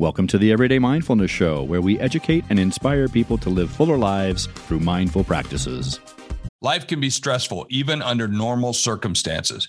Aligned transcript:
Welcome 0.00 0.28
to 0.28 0.38
the 0.38 0.50
Everyday 0.50 0.78
Mindfulness 0.78 1.30
Show, 1.30 1.62
where 1.62 1.82
we 1.82 2.00
educate 2.00 2.46
and 2.48 2.58
inspire 2.58 3.06
people 3.06 3.36
to 3.36 3.50
live 3.50 3.70
fuller 3.70 3.98
lives 3.98 4.46
through 4.46 4.80
mindful 4.80 5.24
practices. 5.24 6.00
Life 6.62 6.86
can 6.86 7.00
be 7.00 7.10
stressful 7.10 7.66
even 7.68 8.00
under 8.00 8.26
normal 8.26 8.72
circumstances. 8.72 9.68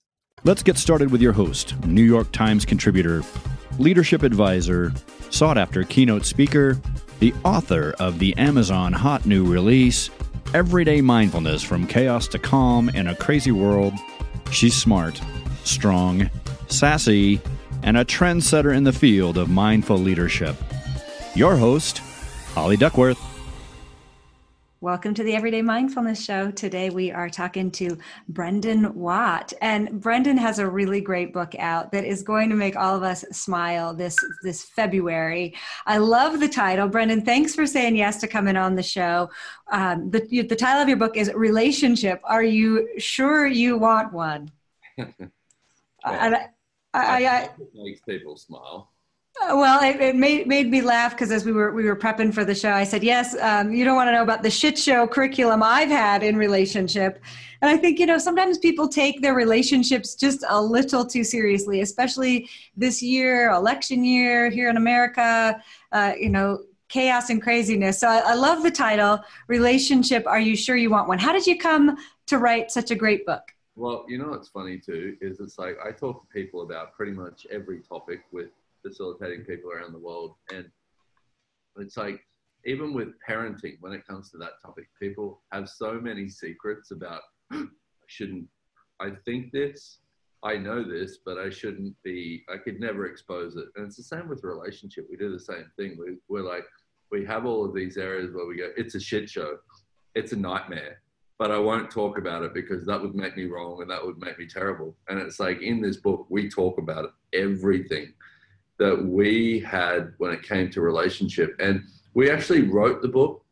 Let's 0.43 0.63
get 0.63 0.79
started 0.79 1.11
with 1.11 1.21
your 1.21 1.33
host, 1.33 1.75
New 1.85 2.01
York 2.01 2.31
Times 2.31 2.65
contributor, 2.65 3.21
leadership 3.77 4.23
advisor, 4.23 4.91
sought 5.29 5.55
after 5.55 5.83
keynote 5.83 6.25
speaker, 6.25 6.81
the 7.19 7.31
author 7.45 7.93
of 7.99 8.17
the 8.17 8.35
Amazon 8.37 8.91
hot 8.91 9.27
new 9.27 9.45
release, 9.45 10.09
Everyday 10.55 10.99
Mindfulness 10.99 11.61
from 11.61 11.85
Chaos 11.85 12.27
to 12.29 12.39
Calm 12.39 12.89
in 12.89 13.05
a 13.05 13.15
Crazy 13.15 13.51
World. 13.51 13.93
She's 14.51 14.75
smart, 14.75 15.21
strong, 15.63 16.27
sassy, 16.69 17.39
and 17.83 17.95
a 17.95 18.03
trendsetter 18.03 18.75
in 18.75 18.83
the 18.83 18.93
field 18.93 19.37
of 19.37 19.47
mindful 19.47 19.97
leadership. 19.97 20.55
Your 21.35 21.55
host, 21.55 21.99
Holly 22.55 22.77
Duckworth. 22.77 23.30
Welcome 24.83 25.13
to 25.13 25.23
the 25.23 25.35
Everyday 25.35 25.61
Mindfulness 25.61 26.25
Show. 26.25 26.49
Today 26.49 26.89
we 26.89 27.11
are 27.11 27.29
talking 27.29 27.69
to 27.73 27.99
Brendon 28.27 28.91
Watt. 28.95 29.53
And 29.61 30.01
Brendon 30.01 30.35
has 30.37 30.57
a 30.57 30.67
really 30.67 31.01
great 31.01 31.31
book 31.31 31.53
out 31.59 31.91
that 31.91 32.03
is 32.03 32.23
going 32.23 32.49
to 32.49 32.55
make 32.55 32.75
all 32.75 32.95
of 32.95 33.03
us 33.03 33.23
smile 33.31 33.93
this, 33.93 34.17
this 34.41 34.63
February. 34.63 35.53
I 35.85 35.99
love 35.99 36.39
the 36.39 36.49
title. 36.49 36.87
Brendan, 36.87 37.23
thanks 37.23 37.53
for 37.53 37.67
saying 37.67 37.95
yes 37.95 38.19
to 38.21 38.27
coming 38.27 38.57
on 38.57 38.73
the 38.73 38.81
show. 38.81 39.29
Um, 39.71 40.09
the, 40.09 40.21
the 40.41 40.55
title 40.55 40.81
of 40.81 40.87
your 40.87 40.97
book 40.97 41.15
is 41.15 41.31
Relationship. 41.35 42.19
Are 42.23 42.43
you 42.43 42.89
sure 42.97 43.45
you 43.45 43.77
want 43.77 44.11
one? 44.11 44.49
well, 44.97 45.13
I, 46.03 46.47
I, 46.95 47.25
I, 47.27 47.41
it 47.43 47.69
makes 47.75 48.01
people 48.01 48.35
smile. 48.35 48.89
Uh, 49.39 49.55
well, 49.55 49.81
it, 49.81 49.99
it, 50.01 50.15
made 50.15 50.45
made 50.45 50.69
me 50.69 50.81
laugh 50.81 51.11
because 51.11 51.31
as 51.31 51.45
we 51.45 51.53
were 51.53 51.71
we 51.71 51.85
were 51.85 51.95
prepping 51.95 52.33
for 52.33 52.43
the 52.43 52.53
show, 52.53 52.71
I 52.71 52.83
said, 52.83 53.01
"Yes, 53.01 53.35
um, 53.39 53.73
you 53.73 53.85
don't 53.85 53.95
want 53.95 54.09
to 54.09 54.11
know 54.11 54.23
about 54.23 54.43
the 54.43 54.49
shit 54.49 54.77
show 54.77 55.07
curriculum 55.07 55.63
I've 55.63 55.89
had 55.89 56.21
in 56.21 56.35
relationship." 56.35 57.21
And 57.61 57.69
I 57.71 57.77
think 57.77 57.97
you 57.97 58.05
know 58.05 58.17
sometimes 58.17 58.57
people 58.57 58.89
take 58.89 59.21
their 59.21 59.33
relationships 59.33 60.15
just 60.15 60.43
a 60.49 60.61
little 60.61 61.05
too 61.05 61.23
seriously, 61.23 61.79
especially 61.79 62.49
this 62.75 63.01
year, 63.01 63.49
election 63.51 64.03
year 64.03 64.49
here 64.49 64.69
in 64.69 64.75
America. 64.75 65.61
Uh, 65.93 66.13
you 66.19 66.29
know, 66.29 66.59
chaos 66.89 67.29
and 67.29 67.41
craziness. 67.41 67.99
So 67.99 68.09
I, 68.09 68.17
I 68.17 68.33
love 68.33 68.63
the 68.63 68.71
title, 68.71 69.19
"Relationship." 69.47 70.27
Are 70.27 70.41
you 70.41 70.57
sure 70.57 70.75
you 70.75 70.89
want 70.89 71.07
one? 71.07 71.19
How 71.19 71.31
did 71.31 71.47
you 71.47 71.57
come 71.57 71.95
to 72.27 72.37
write 72.37 72.69
such 72.69 72.91
a 72.91 72.95
great 72.95 73.25
book? 73.25 73.43
Well, 73.77 74.05
you 74.09 74.17
know 74.17 74.27
what's 74.27 74.49
funny 74.49 74.77
too 74.77 75.15
is 75.21 75.39
it's 75.39 75.57
like 75.57 75.77
I 75.83 75.91
talk 75.91 76.21
to 76.21 76.33
people 76.33 76.63
about 76.63 76.93
pretty 76.93 77.13
much 77.13 77.47
every 77.49 77.79
topic 77.79 78.23
with 78.33 78.49
facilitating 78.81 79.45
people 79.45 79.71
around 79.71 79.93
the 79.93 79.99
world. 79.99 80.35
And 80.53 80.65
it's 81.77 81.97
like, 81.97 82.19
even 82.65 82.93
with 82.93 83.09
parenting, 83.27 83.77
when 83.79 83.93
it 83.93 84.05
comes 84.07 84.29
to 84.31 84.37
that 84.37 84.61
topic, 84.63 84.87
people 84.99 85.41
have 85.51 85.69
so 85.69 85.93
many 85.93 86.29
secrets 86.29 86.91
about, 86.91 87.21
I 87.51 87.65
shouldn't, 88.07 88.47
I 88.99 89.11
think 89.25 89.51
this, 89.51 89.99
I 90.43 90.57
know 90.57 90.83
this, 90.83 91.19
but 91.25 91.37
I 91.37 91.49
shouldn't 91.49 91.95
be, 92.03 92.43
I 92.53 92.57
could 92.57 92.79
never 92.79 93.05
expose 93.05 93.55
it. 93.55 93.65
And 93.75 93.85
it's 93.85 93.97
the 93.97 94.03
same 94.03 94.27
with 94.27 94.43
relationship. 94.43 95.07
We 95.09 95.17
do 95.17 95.31
the 95.31 95.39
same 95.39 95.65
thing. 95.77 95.97
We, 95.99 96.17
we're 96.29 96.47
like, 96.47 96.65
we 97.11 97.25
have 97.25 97.45
all 97.45 97.65
of 97.65 97.73
these 97.73 97.97
areas 97.97 98.31
where 98.33 98.45
we 98.45 98.57
go, 98.57 98.69
it's 98.77 98.95
a 98.95 98.99
shit 98.99 99.29
show. 99.29 99.57
It's 100.15 100.33
a 100.33 100.37
nightmare 100.37 101.01
but 101.41 101.49
I 101.49 101.57
won't 101.57 101.89
talk 101.89 102.19
about 102.19 102.43
it 102.43 102.53
because 102.53 102.85
that 102.85 103.01
would 103.01 103.15
make 103.15 103.35
me 103.35 103.45
wrong 103.45 103.81
and 103.81 103.89
that 103.89 104.05
would 104.05 104.19
make 104.19 104.37
me 104.37 104.45
terrible. 104.45 104.95
And 105.09 105.19
it's 105.19 105.39
like 105.39 105.59
in 105.59 105.81
this 105.81 105.97
book, 105.97 106.27
we 106.29 106.47
talk 106.47 106.77
about 106.77 107.15
everything 107.33 108.13
that 108.81 109.05
we 109.05 109.59
had 109.59 110.11
when 110.17 110.31
it 110.31 110.41
came 110.41 110.67
to 110.71 110.81
relationship. 110.81 111.55
And 111.59 111.83
we 112.15 112.31
actually 112.31 112.63
wrote 112.63 113.03
the 113.03 113.07
book. 113.07 113.45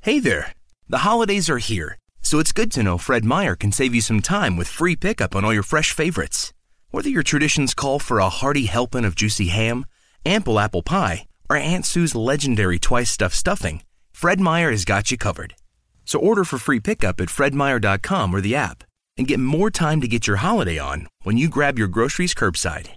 Hey 0.00 0.18
there. 0.18 0.52
The 0.88 0.98
holidays 0.98 1.50
are 1.50 1.58
here, 1.58 1.98
so 2.22 2.38
it's 2.38 2.52
good 2.52 2.72
to 2.72 2.82
know 2.82 2.96
Fred 2.96 3.24
Meyer 3.24 3.54
can 3.54 3.70
save 3.70 3.94
you 3.94 4.00
some 4.00 4.22
time 4.22 4.56
with 4.56 4.66
free 4.68 4.96
pickup 4.96 5.36
on 5.36 5.44
all 5.44 5.52
your 5.52 5.62
fresh 5.62 5.92
favorites. 5.92 6.54
Whether 6.90 7.10
your 7.10 7.22
traditions 7.22 7.74
call 7.74 7.98
for 7.98 8.18
a 8.18 8.30
hearty 8.30 8.64
helping 8.64 9.04
of 9.04 9.14
juicy 9.14 9.48
ham, 9.48 9.84
ample 10.24 10.58
apple 10.58 10.82
pie, 10.82 11.26
or 11.50 11.56
Aunt 11.56 11.84
Sue's 11.84 12.14
legendary 12.14 12.78
twice 12.78 13.10
stuffed 13.10 13.36
stuffing, 13.36 13.82
Fred 14.14 14.40
Meyer 14.40 14.70
has 14.70 14.86
got 14.86 15.10
you 15.10 15.18
covered. 15.18 15.54
So 16.06 16.18
order 16.18 16.44
for 16.44 16.58
free 16.58 16.80
pickup 16.80 17.20
at 17.20 17.28
fredmeyer.com 17.28 18.32
or 18.32 18.40
the 18.40 18.56
app 18.56 18.84
and 19.18 19.26
get 19.26 19.40
more 19.40 19.70
time 19.70 20.00
to 20.00 20.08
get 20.08 20.26
your 20.26 20.36
holiday 20.36 20.78
on 20.78 21.08
when 21.24 21.36
you 21.36 21.50
grab 21.50 21.78
your 21.78 21.88
groceries 21.88 22.34
curbside. 22.34 22.88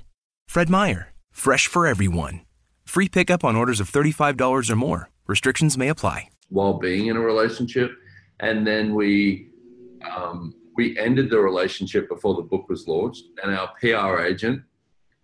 Fred 0.48 0.69
Meyer 0.69 1.09
Fresh 1.40 1.68
for 1.68 1.88
everyone. 1.88 2.42
Free 2.84 3.08
pickup 3.08 3.46
on 3.46 3.56
orders 3.56 3.80
of 3.80 3.90
$35 3.90 4.70
or 4.70 4.76
more. 4.76 5.10
Restrictions 5.26 5.78
may 5.78 5.88
apply. 5.88 6.28
While 6.50 6.80
being 6.80 7.06
in 7.06 7.16
a 7.16 7.22
relationship. 7.22 7.92
And 8.42 8.68
then 8.68 8.94
we, 8.94 9.48
um, 10.14 10.54
we 10.76 11.00
ended 11.00 11.30
the 11.30 11.40
relationship 11.40 12.10
before 12.10 12.36
the 12.36 12.42
book 12.42 12.68
was 12.68 12.90
launched. 12.90 13.24
And 13.42 13.56
our 13.56 13.70
PR 13.80 14.20
agent 14.20 14.64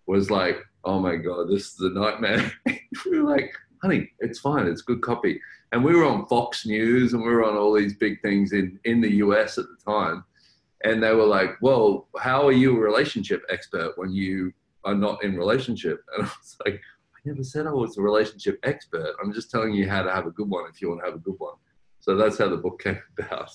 was 0.06 0.31
like, 0.31 0.64
oh 0.86 1.02
my 1.02 1.18
God, 1.18 1.50
this 1.50 1.74
is 1.74 1.81
a 1.81 1.90
nightmare. 1.90 2.50
we 2.66 3.20
were 3.20 3.30
like, 3.30 3.54
honey, 3.81 4.09
it's 4.20 4.40
fine. 4.40 4.68
It's 4.68 4.84
good 4.84 5.02
copy. 5.02 5.42
And 5.74 5.84
we 5.84 5.98
were 5.98 6.06
on 6.06 6.28
Fox 6.28 6.66
News 6.66 7.12
and 7.12 7.22
we 7.22 7.30
were 7.30 7.44
on 7.44 7.58
all 7.58 7.74
these 7.74 7.98
big 7.98 8.22
things 8.22 8.54
in, 8.54 8.80
in 8.86 9.02
the 9.02 9.16
US 9.16 9.58
at 9.58 9.66
the 9.66 9.92
time. 9.92 10.24
And 10.86 11.04
they 11.04 11.14
were 11.14 11.25
like, 11.25 11.58
well, 11.62 12.08
how 12.18 12.48
are 12.48 12.54
you 12.54 12.78
a 12.78 12.80
relationship 12.80 13.44
expert 13.50 13.98
when 13.98 14.14
you 14.14 14.54
are 14.85 14.96
not 14.96 15.23
in 15.23 15.35
relationship. 15.35 16.03
And 16.16 16.28
I 16.28 16.29
was 16.29 16.57
like, 16.66 16.75
I 16.75 17.19
never 17.25 17.44
said 17.44 17.68
I 17.68 17.72
was 17.72 17.97
a 17.97 18.01
relationship 18.01 18.59
expert. 18.63 19.16
I'm 19.22 19.34
just 19.34 19.51
telling 19.51 19.73
you 19.73 19.90
how 19.90 20.03
to 20.03 20.12
have 20.12 20.28
a 20.28 20.31
good 20.31 20.50
one 20.50 20.69
if 20.69 20.81
you 20.81 20.90
want 20.90 21.01
to 21.01 21.06
have 21.07 21.16
a 21.16 21.23
good 21.23 21.35
one. 21.38 21.56
So 22.00 22.16
that's 22.16 22.38
how 22.38 22.47
the 22.47 22.57
book 22.57 22.79
came 22.84 23.00
about. 23.19 23.51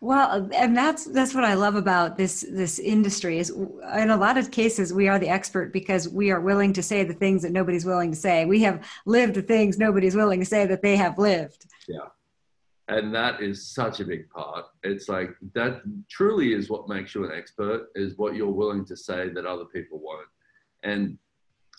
Well, 0.00 0.48
and 0.54 0.76
that's 0.76 1.04
that's 1.06 1.34
what 1.34 1.42
I 1.42 1.54
love 1.54 1.74
about 1.74 2.16
this 2.16 2.46
this 2.48 2.78
industry 2.78 3.40
is 3.40 3.50
in 3.50 4.10
a 4.10 4.16
lot 4.16 4.38
of 4.38 4.52
cases 4.52 4.92
we 4.92 5.08
are 5.08 5.18
the 5.18 5.28
expert 5.28 5.72
because 5.72 6.08
we 6.08 6.30
are 6.30 6.40
willing 6.40 6.72
to 6.74 6.82
say 6.82 7.02
the 7.02 7.12
things 7.12 7.42
that 7.42 7.50
nobody's 7.50 7.84
willing 7.84 8.12
to 8.12 8.16
say. 8.16 8.44
We 8.44 8.62
have 8.62 8.86
lived 9.04 9.34
the 9.34 9.42
things 9.42 9.76
nobody's 9.76 10.14
willing 10.14 10.38
to 10.38 10.46
say 10.46 10.64
that 10.66 10.80
they 10.80 10.94
have 10.94 11.18
lived. 11.18 11.66
Yeah 11.88 12.06
and 12.88 13.14
that 13.14 13.40
is 13.40 13.72
such 13.72 14.00
a 14.00 14.04
big 14.04 14.28
part. 14.30 14.66
It's 14.82 15.08
like 15.08 15.30
that 15.54 15.82
truly 16.10 16.52
is 16.52 16.68
what 16.68 16.88
makes 16.88 17.14
you 17.14 17.24
an 17.24 17.32
expert 17.36 17.88
is 17.94 18.18
what 18.18 18.34
you're 18.34 18.50
willing 18.50 18.84
to 18.86 18.96
say 18.96 19.30
that 19.30 19.46
other 19.46 19.64
people 19.64 20.00
won't. 20.00 20.28
And 20.82 21.18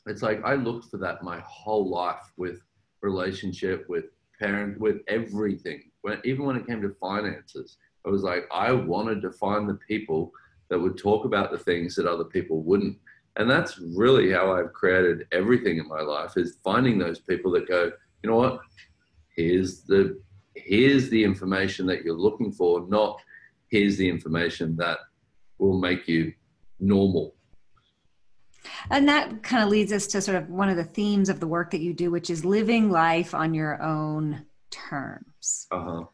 it's 0.08 0.22
like 0.22 0.44
i 0.44 0.54
looked 0.54 0.90
for 0.92 0.98
that 0.98 1.24
my 1.24 1.40
whole 1.46 1.90
life 1.90 2.32
with 2.38 2.62
relationship 3.02 3.86
with 3.90 4.06
parent 4.40 4.80
with 4.80 4.98
everything. 5.08 5.84
When 6.02 6.20
even 6.24 6.46
when 6.46 6.58
it 6.58 6.68
came 6.68 6.82
to 6.82 6.96
finances 7.00 7.78
i 8.06 8.10
was 8.10 8.24
like 8.24 8.46
i 8.52 8.72
wanted 8.72 9.22
to 9.22 9.32
find 9.32 9.68
the 9.68 9.80
people 9.88 10.32
that 10.70 10.80
would 10.80 10.98
talk 10.98 11.26
about 11.26 11.52
the 11.52 11.58
things 11.60 11.96
that 11.96 12.08
other 12.08 12.24
people 12.24 12.64
wouldn't. 12.64 12.98
And 13.38 13.50
that's 13.50 13.80
really 13.80 14.32
how 14.32 14.54
i've 14.54 14.74
created 14.74 15.28
everything 15.32 15.78
in 15.78 15.88
my 15.88 16.02
life 16.02 16.34
is 16.36 16.58
finding 16.64 16.98
those 16.98 17.20
people 17.20 17.52
that 17.52 17.68
go 17.68 17.92
you 18.26 18.32
know 18.32 18.38
what? 18.38 18.62
Here's 19.36 19.84
the 19.84 20.20
here's 20.56 21.10
the 21.10 21.24
information 21.24 21.86
that 21.88 22.04
you're 22.04 22.18
looking 22.18 22.52
for, 22.52 22.86
not 22.88 23.22
here's 23.68 23.98
the 23.98 24.08
information 24.08 24.76
that 24.78 25.00
will 25.58 25.78
make 25.78 26.08
you 26.08 26.34
normal. 26.80 27.36
And 28.90 29.08
that 29.08 29.44
kind 29.44 29.64
of 29.64 29.70
leads 29.70 29.92
us 29.92 30.08
to 30.08 30.22
sort 30.22 30.38
of 30.38 30.50
one 30.50 30.70
of 30.70 30.78
the 30.78 30.84
themes 30.84 31.30
of 31.30 31.40
the 31.40 31.48
work 31.48 31.72
that 31.72 31.82
you 31.82 31.94
do, 31.94 32.12
which 32.12 32.30
is 32.30 32.46
living 32.46 32.90
life 32.90 33.34
on 33.34 33.54
your 33.54 33.82
own 33.82 34.46
terms. 34.72 35.68
Uh-huh. 35.72 36.06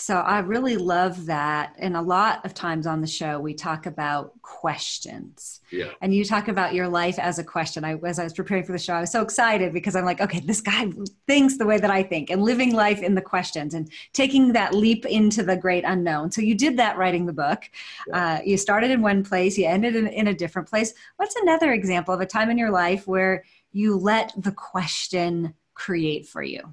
So 0.00 0.16
I 0.16 0.38
really 0.38 0.76
love 0.76 1.26
that. 1.26 1.76
And 1.78 1.94
a 1.94 2.00
lot 2.00 2.44
of 2.46 2.54
times 2.54 2.86
on 2.86 3.02
the 3.02 3.06
show, 3.06 3.38
we 3.38 3.52
talk 3.52 3.84
about 3.84 4.40
questions. 4.40 5.60
Yeah. 5.70 5.90
And 6.00 6.14
you 6.14 6.24
talk 6.24 6.48
about 6.48 6.72
your 6.72 6.88
life 6.88 7.18
as 7.18 7.38
a 7.38 7.44
question. 7.44 7.84
I, 7.84 7.96
as 7.96 8.18
I 8.18 8.24
was 8.24 8.32
preparing 8.32 8.64
for 8.64 8.72
the 8.72 8.78
show, 8.78 8.94
I 8.94 9.02
was 9.02 9.12
so 9.12 9.20
excited 9.20 9.74
because 9.74 9.94
I'm 9.94 10.06
like, 10.06 10.22
okay, 10.22 10.40
this 10.40 10.62
guy 10.62 10.90
thinks 11.26 11.58
the 11.58 11.66
way 11.66 11.76
that 11.78 11.90
I 11.90 12.02
think 12.02 12.30
and 12.30 12.42
living 12.42 12.74
life 12.74 13.02
in 13.02 13.14
the 13.14 13.20
questions 13.20 13.74
and 13.74 13.90
taking 14.14 14.54
that 14.54 14.74
leap 14.74 15.04
into 15.04 15.42
the 15.42 15.54
great 15.54 15.84
unknown. 15.84 16.30
So 16.30 16.40
you 16.40 16.54
did 16.54 16.78
that 16.78 16.96
writing 16.96 17.26
the 17.26 17.34
book. 17.34 17.64
Yeah. 18.08 18.38
Uh, 18.38 18.40
you 18.42 18.56
started 18.56 18.90
in 18.90 19.02
one 19.02 19.22
place, 19.22 19.58
you 19.58 19.66
ended 19.66 19.96
in, 19.96 20.06
in 20.06 20.28
a 20.28 20.34
different 20.34 20.66
place. 20.66 20.94
What's 21.18 21.36
another 21.36 21.74
example 21.74 22.14
of 22.14 22.22
a 22.22 22.26
time 22.26 22.48
in 22.48 22.56
your 22.56 22.70
life 22.70 23.06
where 23.06 23.44
you 23.70 23.98
let 23.98 24.32
the 24.34 24.52
question 24.52 25.52
create 25.74 26.26
for 26.26 26.42
you? 26.42 26.72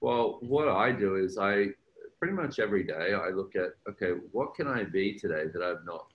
Well, 0.00 0.38
what 0.40 0.68
I 0.68 0.90
do 0.90 1.14
is 1.14 1.38
I 1.38 1.68
pretty 2.24 2.42
much 2.42 2.58
every 2.58 2.82
day 2.82 3.12
I 3.12 3.28
look 3.28 3.54
at, 3.54 3.72
okay, 3.86 4.12
what 4.32 4.54
can 4.54 4.66
I 4.66 4.84
be 4.84 5.12
today 5.12 5.44
that 5.52 5.62
I've 5.62 5.84
not 5.84 6.06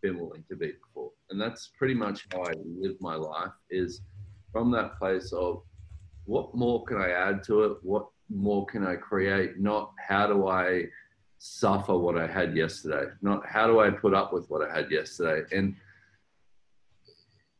been 0.00 0.16
willing 0.16 0.44
to 0.48 0.54
be 0.54 0.74
before? 0.80 1.10
And 1.30 1.40
that's 1.40 1.72
pretty 1.76 1.94
much 1.94 2.24
how 2.32 2.42
I 2.42 2.52
live 2.64 2.94
my 3.00 3.16
life 3.16 3.50
is 3.68 4.02
from 4.52 4.70
that 4.70 4.96
place 4.96 5.32
of 5.32 5.64
what 6.24 6.54
more 6.54 6.84
can 6.84 6.98
I 6.98 7.10
add 7.10 7.42
to 7.48 7.64
it? 7.64 7.78
What 7.82 8.06
more 8.28 8.64
can 8.66 8.86
I 8.86 8.94
create? 8.94 9.58
Not 9.58 9.90
how 9.98 10.28
do 10.28 10.46
I 10.46 10.84
suffer 11.40 11.98
what 11.98 12.16
I 12.16 12.28
had 12.28 12.56
yesterday? 12.56 13.10
Not 13.20 13.44
how 13.44 13.66
do 13.66 13.80
I 13.80 13.90
put 13.90 14.14
up 14.14 14.32
with 14.32 14.48
what 14.48 14.62
I 14.62 14.72
had 14.72 14.88
yesterday? 14.92 15.48
And 15.50 15.74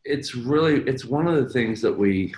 it's 0.04 0.36
really, 0.36 0.80
it's 0.82 1.04
one 1.04 1.26
of 1.26 1.42
the 1.42 1.52
things 1.52 1.80
that 1.80 1.98
we, 1.98 2.32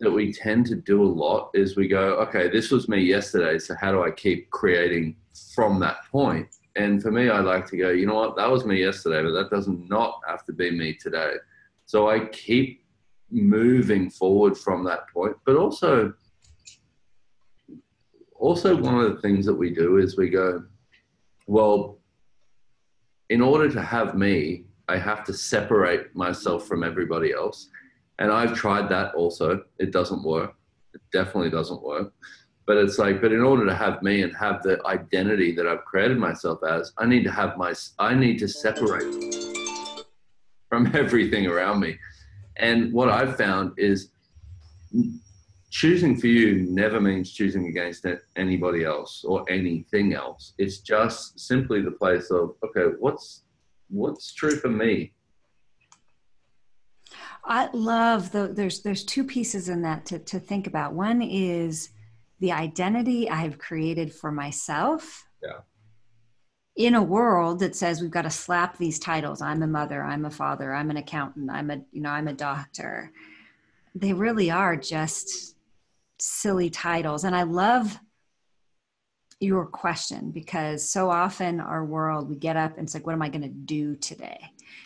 that 0.00 0.10
we 0.10 0.32
tend 0.32 0.66
to 0.66 0.76
do 0.76 1.02
a 1.02 1.04
lot 1.04 1.50
is 1.54 1.76
we 1.76 1.88
go, 1.88 2.14
okay, 2.20 2.48
this 2.48 2.70
was 2.70 2.88
me 2.88 3.00
yesterday, 3.00 3.58
so 3.58 3.74
how 3.80 3.92
do 3.92 4.02
I 4.02 4.10
keep 4.10 4.50
creating 4.50 5.16
from 5.54 5.80
that 5.80 5.98
point? 6.10 6.48
And 6.76 7.02
for 7.02 7.10
me, 7.10 7.30
I 7.30 7.40
like 7.40 7.66
to 7.68 7.76
go, 7.76 7.90
you 7.90 8.06
know 8.06 8.14
what, 8.14 8.36
that 8.36 8.50
was 8.50 8.64
me 8.64 8.80
yesterday, 8.80 9.22
but 9.22 9.32
that 9.32 9.50
does 9.50 9.68
not 9.68 10.20
have 10.28 10.44
to 10.44 10.52
be 10.52 10.70
me 10.70 10.94
today. 10.94 11.34
So 11.86 12.10
I 12.10 12.26
keep 12.26 12.84
moving 13.30 14.10
forward 14.10 14.56
from 14.56 14.84
that 14.84 15.08
point, 15.08 15.36
but 15.44 15.56
also, 15.56 16.12
also 18.34 18.76
one 18.76 19.00
of 19.00 19.14
the 19.14 19.20
things 19.20 19.46
that 19.46 19.54
we 19.54 19.70
do 19.70 19.96
is 19.98 20.16
we 20.16 20.28
go, 20.28 20.64
well, 21.46 21.98
in 23.30 23.40
order 23.40 23.70
to 23.70 23.82
have 23.82 24.14
me, 24.14 24.64
I 24.88 24.98
have 24.98 25.24
to 25.24 25.32
separate 25.32 26.14
myself 26.14 26.66
from 26.66 26.84
everybody 26.84 27.32
else 27.32 27.68
and 28.18 28.30
I've 28.30 28.54
tried 28.54 28.88
that 28.90 29.14
also. 29.14 29.62
It 29.78 29.90
doesn't 29.92 30.22
work. 30.22 30.54
It 30.94 31.00
definitely 31.12 31.50
doesn't 31.50 31.82
work. 31.82 32.12
But 32.66 32.78
it's 32.78 32.98
like, 32.98 33.20
but 33.20 33.32
in 33.32 33.42
order 33.42 33.64
to 33.64 33.74
have 33.74 34.02
me 34.02 34.22
and 34.22 34.34
have 34.36 34.62
the 34.62 34.84
identity 34.86 35.52
that 35.54 35.68
I've 35.68 35.84
created 35.84 36.18
myself 36.18 36.60
as, 36.68 36.92
I 36.98 37.06
need 37.06 37.22
to 37.24 37.30
have 37.30 37.56
my, 37.56 37.74
I 37.98 38.14
need 38.14 38.38
to 38.40 38.48
separate 38.48 39.04
from 40.68 40.90
everything 40.94 41.46
around 41.46 41.80
me. 41.80 41.96
And 42.56 42.92
what 42.92 43.08
I've 43.08 43.36
found 43.36 43.72
is 43.76 44.10
choosing 45.70 46.16
for 46.16 46.26
you 46.26 46.66
never 46.70 47.00
means 47.00 47.32
choosing 47.32 47.66
against 47.66 48.06
anybody 48.36 48.84
else 48.84 49.24
or 49.24 49.44
anything 49.48 50.14
else. 50.14 50.54
It's 50.58 50.78
just 50.78 51.38
simply 51.38 51.82
the 51.82 51.90
place 51.90 52.30
of, 52.30 52.54
okay, 52.64 52.96
what's, 52.98 53.42
what's 53.88 54.32
true 54.32 54.56
for 54.56 54.70
me? 54.70 55.12
I 57.46 57.68
love 57.72 58.32
the 58.32 58.48
there's 58.48 58.82
there's 58.82 59.04
two 59.04 59.24
pieces 59.24 59.68
in 59.68 59.82
that 59.82 60.04
to, 60.06 60.18
to 60.18 60.40
think 60.40 60.66
about. 60.66 60.94
One 60.94 61.22
is 61.22 61.90
the 62.40 62.52
identity 62.52 63.30
I've 63.30 63.58
created 63.58 64.12
for 64.12 64.32
myself. 64.32 65.26
Yeah. 65.42 65.60
In 66.74 66.94
a 66.94 67.02
world 67.02 67.60
that 67.60 67.76
says 67.76 68.02
we've 68.02 68.10
got 68.10 68.22
to 68.22 68.30
slap 68.30 68.76
these 68.76 68.98
titles. 68.98 69.40
I'm 69.40 69.62
a 69.62 69.66
mother, 69.66 70.02
I'm 70.02 70.24
a 70.24 70.30
father, 70.30 70.74
I'm 70.74 70.90
an 70.90 70.96
accountant, 70.96 71.50
I'm 71.50 71.70
a 71.70 71.80
you 71.92 72.02
know, 72.02 72.10
I'm 72.10 72.28
a 72.28 72.34
doctor. 72.34 73.12
They 73.94 74.12
really 74.12 74.50
are 74.50 74.76
just 74.76 75.56
silly 76.18 76.68
titles. 76.68 77.24
And 77.24 77.34
I 77.34 77.44
love 77.44 77.98
your 79.40 79.66
question 79.66 80.30
because 80.30 80.88
so 80.88 81.10
often 81.10 81.60
our 81.60 81.84
world 81.84 82.28
we 82.28 82.36
get 82.36 82.56
up 82.56 82.76
and 82.76 82.86
it's 82.86 82.94
like, 82.94 83.06
what 83.06 83.12
am 83.12 83.22
I 83.22 83.28
going 83.28 83.42
to 83.42 83.48
do 83.48 83.94
today? 83.96 84.38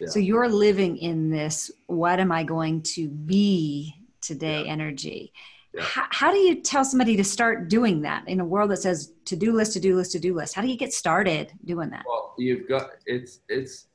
So 0.08 0.19
you're 0.19 0.49
living 0.49 0.97
in 0.97 1.31
this, 1.31 1.70
what 1.87 2.20
am 2.20 2.32
I 2.32 2.43
going 2.43 2.82
to 2.82 3.08
be 3.08 4.00
today 4.20 4.64
yeah. 4.64 4.73
energy. 4.73 5.32
Yeah. 5.75 5.82
How, 5.82 6.06
how, 6.11 6.32
do 6.32 6.38
you 6.38 6.61
tell 6.62 6.85
somebody 6.85 7.17
to 7.17 7.25
start 7.25 7.69
doing 7.69 8.02
that 8.02 8.26
in 8.29 8.41
a 8.41 8.44
world 8.44 8.70
that 8.70 8.79
says 8.79 9.12
to 9.26 9.37
do 9.37 9.52
list, 9.52 9.73
to 9.75 9.81
do 9.81 9.97
list, 9.97 10.12
to 10.12 10.19
do 10.19 10.35
list? 10.35 10.55
How 10.55 10.62
do 10.62 10.69
you 10.69 10.76
get 10.76 10.93
started 10.93 11.52
doing 11.64 11.91
that? 11.91 12.05
Well, 12.06 12.35
you've 12.38 12.69
got 12.69 12.91
it's 13.06 13.41
it's 13.49 13.87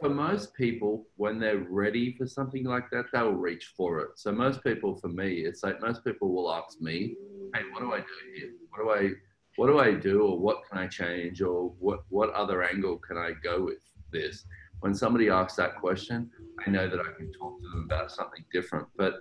for 0.00 0.08
most 0.08 0.54
people 0.54 1.06
when 1.16 1.38
they're 1.38 1.64
ready 1.68 2.14
for 2.16 2.26
something 2.26 2.64
like 2.64 2.90
that, 2.90 3.06
they'll 3.12 3.32
reach 3.32 3.72
for 3.76 4.00
it. 4.00 4.10
So 4.16 4.32
most 4.32 4.62
people, 4.64 4.96
for 4.96 5.08
me, 5.08 5.40
it's 5.40 5.62
like 5.62 5.80
most 5.80 6.04
people 6.04 6.32
will 6.32 6.52
ask 6.52 6.80
me, 6.80 7.14
"Hey, 7.54 7.62
what 7.72 7.80
do 7.80 7.92
I 7.92 7.98
do 7.98 8.06
here? 8.34 8.50
What 8.70 8.82
do 8.82 8.90
I 8.90 9.12
what 9.56 9.66
do 9.68 9.78
I 9.78 9.92
do, 9.94 10.22
or 10.22 10.38
what 10.38 10.62
can 10.68 10.78
I 10.78 10.88
change, 10.88 11.40
or 11.40 11.72
what 11.78 12.00
what 12.08 12.30
other 12.30 12.64
angle 12.64 12.98
can 12.98 13.16
I 13.16 13.32
go 13.44 13.62
with 13.64 13.82
this?" 14.12 14.44
When 14.80 14.94
somebody 14.94 15.28
asks 15.28 15.56
that 15.56 15.76
question, 15.76 16.30
I 16.66 16.70
know 16.70 16.88
that 16.88 17.00
I 17.00 17.12
can 17.16 17.32
talk 17.32 17.60
to 17.60 17.68
them 17.68 17.84
about 17.84 18.10
something 18.12 18.44
different. 18.52 18.86
But 18.96 19.14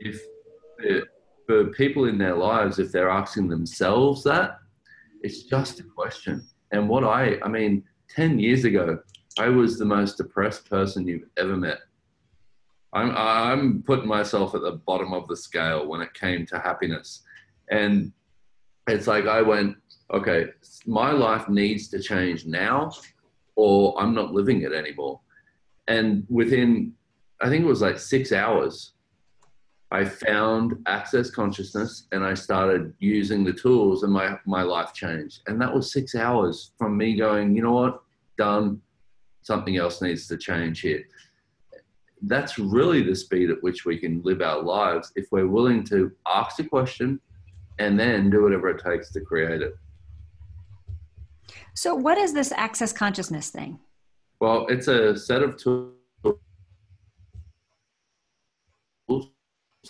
if 0.00 0.20
for 1.46 1.66
people 1.68 2.06
in 2.06 2.18
their 2.18 2.34
lives, 2.34 2.78
if 2.78 2.90
they're 2.92 3.08
asking 3.08 3.48
themselves 3.48 4.24
that, 4.24 4.58
it's 5.22 5.44
just 5.44 5.80
a 5.80 5.84
question. 5.84 6.46
And 6.72 6.88
what 6.88 7.04
I, 7.04 7.38
I 7.42 7.48
mean, 7.48 7.84
10 8.10 8.38
years 8.38 8.64
ago, 8.64 8.98
I 9.38 9.48
was 9.48 9.78
the 9.78 9.84
most 9.84 10.16
depressed 10.16 10.68
person 10.68 11.06
you've 11.06 11.28
ever 11.36 11.56
met. 11.56 11.78
I'm, 12.92 13.12
I'm 13.16 13.82
putting 13.82 14.08
myself 14.08 14.54
at 14.54 14.62
the 14.62 14.80
bottom 14.86 15.12
of 15.12 15.28
the 15.28 15.36
scale 15.36 15.86
when 15.86 16.00
it 16.00 16.14
came 16.14 16.46
to 16.46 16.58
happiness. 16.58 17.22
And 17.70 18.12
it's 18.88 19.06
like 19.06 19.26
I 19.26 19.42
went, 19.42 19.76
okay, 20.12 20.46
my 20.86 21.10
life 21.10 21.48
needs 21.48 21.88
to 21.88 22.00
change 22.00 22.46
now 22.46 22.90
or 23.56 24.00
I'm 24.00 24.14
not 24.14 24.32
living 24.32 24.62
it 24.62 24.72
anymore. 24.72 25.20
And 25.88 26.24
within, 26.28 26.92
I 27.40 27.48
think 27.48 27.64
it 27.64 27.68
was 27.68 27.82
like 27.82 27.98
six 27.98 28.32
hours, 28.32 28.92
I 29.90 30.04
found 30.04 30.74
access 30.86 31.30
consciousness 31.30 32.06
and 32.12 32.24
I 32.24 32.34
started 32.34 32.92
using 32.98 33.44
the 33.44 33.52
tools 33.52 34.02
and 34.02 34.12
my, 34.12 34.36
my 34.44 34.62
life 34.62 34.92
changed. 34.92 35.42
And 35.46 35.60
that 35.60 35.72
was 35.72 35.92
six 35.92 36.14
hours 36.14 36.72
from 36.76 36.96
me 36.96 37.16
going, 37.16 37.54
you 37.54 37.62
know 37.62 37.72
what, 37.72 38.02
done, 38.36 38.80
something 39.42 39.76
else 39.76 40.02
needs 40.02 40.26
to 40.28 40.36
change 40.36 40.80
here. 40.80 41.04
That's 42.22 42.58
really 42.58 43.02
the 43.02 43.14
speed 43.14 43.50
at 43.50 43.62
which 43.62 43.84
we 43.84 43.96
can 43.98 44.22
live 44.22 44.42
our 44.42 44.60
lives 44.60 45.12
if 45.14 45.26
we're 45.30 45.46
willing 45.46 45.84
to 45.84 46.10
ask 46.26 46.56
the 46.56 46.64
question 46.64 47.20
and 47.78 47.98
then 47.98 48.30
do 48.30 48.42
whatever 48.42 48.68
it 48.70 48.82
takes 48.82 49.12
to 49.12 49.20
create 49.20 49.62
it. 49.62 49.76
So, 51.74 51.94
what 51.94 52.18
is 52.18 52.32
this 52.32 52.52
access 52.52 52.92
consciousness 52.92 53.50
thing? 53.50 53.78
Well, 54.40 54.66
it's 54.68 54.88
a 54.88 55.16
set 55.16 55.42
of 55.42 55.56
tools 55.56 55.92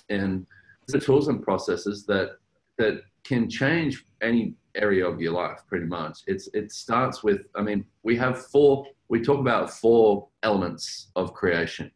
and 0.08 0.46
the 0.88 1.00
tools 1.00 1.28
and 1.28 1.42
processes 1.42 2.06
that 2.06 2.36
that 2.78 3.02
can 3.24 3.48
change 3.48 4.04
any 4.22 4.54
area 4.76 5.06
of 5.06 5.20
your 5.20 5.32
life 5.32 5.60
pretty 5.66 5.86
much. 5.86 6.20
It's 6.26 6.48
it 6.54 6.70
starts 6.70 7.22
with 7.24 7.46
i 7.56 7.62
mean 7.62 7.84
we 8.02 8.16
have 8.16 8.46
four 8.46 8.86
we 9.08 9.20
talk 9.20 9.38
about 9.38 9.70
four 9.70 10.28
elements 10.42 11.08
of 11.16 11.32
creation. 11.32 11.90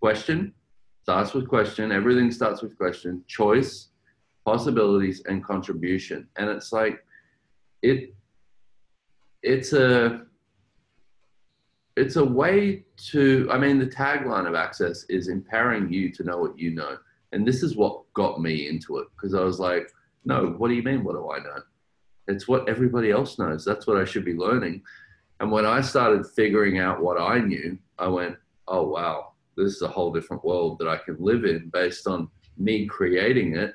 Question 0.00 0.54
starts 1.02 1.34
with 1.34 1.48
question. 1.48 1.92
Everything 1.92 2.30
starts 2.30 2.62
with 2.62 2.76
question. 2.76 3.22
Choice 3.26 3.90
possibilities 4.44 5.22
and 5.26 5.44
contribution. 5.44 6.26
And 6.36 6.48
it's 6.48 6.72
like 6.72 7.04
it 7.82 8.14
it's 9.48 9.72
a 9.72 10.20
it's 11.96 12.16
a 12.16 12.24
way 12.24 12.84
to 12.96 13.48
i 13.50 13.56
mean 13.56 13.78
the 13.78 13.86
tagline 13.86 14.46
of 14.46 14.54
access 14.54 15.04
is 15.08 15.28
empowering 15.28 15.90
you 15.90 16.12
to 16.12 16.22
know 16.22 16.38
what 16.38 16.58
you 16.58 16.70
know. 16.70 16.98
And 17.32 17.46
this 17.46 17.62
is 17.62 17.76
what 17.76 18.10
got 18.14 18.40
me 18.40 18.68
into 18.68 18.98
it 18.98 19.08
because 19.14 19.34
i 19.34 19.40
was 19.40 19.58
like 19.58 19.90
no 20.24 20.54
what 20.58 20.68
do 20.68 20.74
you 20.74 20.82
mean 20.82 21.02
what 21.02 21.14
do 21.14 21.30
i 21.30 21.38
know? 21.38 21.62
It's 22.26 22.46
what 22.46 22.68
everybody 22.68 23.10
else 23.10 23.38
knows. 23.38 23.64
That's 23.64 23.86
what 23.86 23.96
i 23.96 24.04
should 24.04 24.26
be 24.26 24.34
learning. 24.34 24.82
And 25.40 25.50
when 25.50 25.64
i 25.64 25.80
started 25.80 26.26
figuring 26.26 26.78
out 26.78 27.02
what 27.02 27.18
i 27.18 27.38
knew 27.38 27.78
i 27.98 28.06
went 28.06 28.36
oh 28.66 28.86
wow 28.86 29.32
this 29.56 29.72
is 29.76 29.82
a 29.82 29.88
whole 29.88 30.12
different 30.12 30.44
world 30.44 30.78
that 30.78 30.88
i 30.88 30.98
can 30.98 31.16
live 31.18 31.44
in 31.46 31.70
based 31.72 32.06
on 32.06 32.28
me 32.58 32.86
creating 32.86 33.56
it 33.56 33.74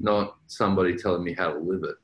not 0.00 0.36
somebody 0.48 0.96
telling 0.96 1.22
me 1.22 1.34
how 1.34 1.52
to 1.52 1.58
live 1.58 1.84
it 1.84 1.96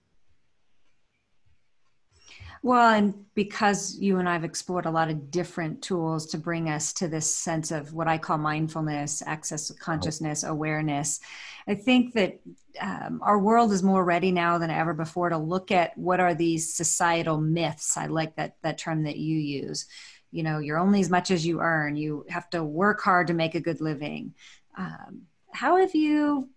Well, 2.62 2.90
and 2.90 3.14
because 3.34 3.96
you 3.98 4.18
and 4.18 4.28
I've 4.28 4.44
explored 4.44 4.84
a 4.84 4.90
lot 4.90 5.08
of 5.08 5.30
different 5.30 5.80
tools 5.80 6.26
to 6.26 6.38
bring 6.38 6.68
us 6.68 6.92
to 6.94 7.08
this 7.08 7.34
sense 7.34 7.70
of 7.70 7.94
what 7.94 8.06
I 8.06 8.18
call 8.18 8.36
mindfulness, 8.36 9.22
access 9.24 9.68
to 9.68 9.74
consciousness, 9.74 10.44
awareness, 10.44 11.20
I 11.66 11.74
think 11.74 12.12
that 12.14 12.38
um, 12.78 13.20
our 13.22 13.38
world 13.38 13.72
is 13.72 13.82
more 13.82 14.04
ready 14.04 14.30
now 14.30 14.58
than 14.58 14.70
ever 14.70 14.92
before 14.92 15.30
to 15.30 15.38
look 15.38 15.70
at 15.70 15.96
what 15.96 16.20
are 16.20 16.34
these 16.34 16.74
societal 16.74 17.40
myths. 17.40 17.96
I 17.96 18.06
like 18.06 18.36
that 18.36 18.56
that 18.62 18.76
term 18.76 19.04
that 19.04 19.16
you 19.16 19.38
use. 19.38 19.86
You 20.30 20.42
know, 20.42 20.58
you're 20.58 20.78
only 20.78 21.00
as 21.00 21.08
much 21.08 21.30
as 21.30 21.46
you 21.46 21.60
earn. 21.60 21.96
You 21.96 22.26
have 22.28 22.50
to 22.50 22.62
work 22.62 23.00
hard 23.00 23.28
to 23.28 23.34
make 23.34 23.54
a 23.54 23.60
good 23.60 23.80
living. 23.80 24.34
Um, 24.76 25.22
how 25.52 25.76
have 25.78 25.94
you 25.94 26.50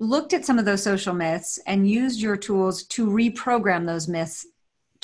looked 0.00 0.32
at 0.32 0.44
some 0.44 0.58
of 0.58 0.64
those 0.64 0.82
social 0.82 1.14
myths 1.14 1.58
and 1.66 1.88
used 1.88 2.20
your 2.20 2.36
tools 2.36 2.82
to 2.84 3.06
reprogram 3.06 3.86
those 3.86 4.08
myths 4.08 4.44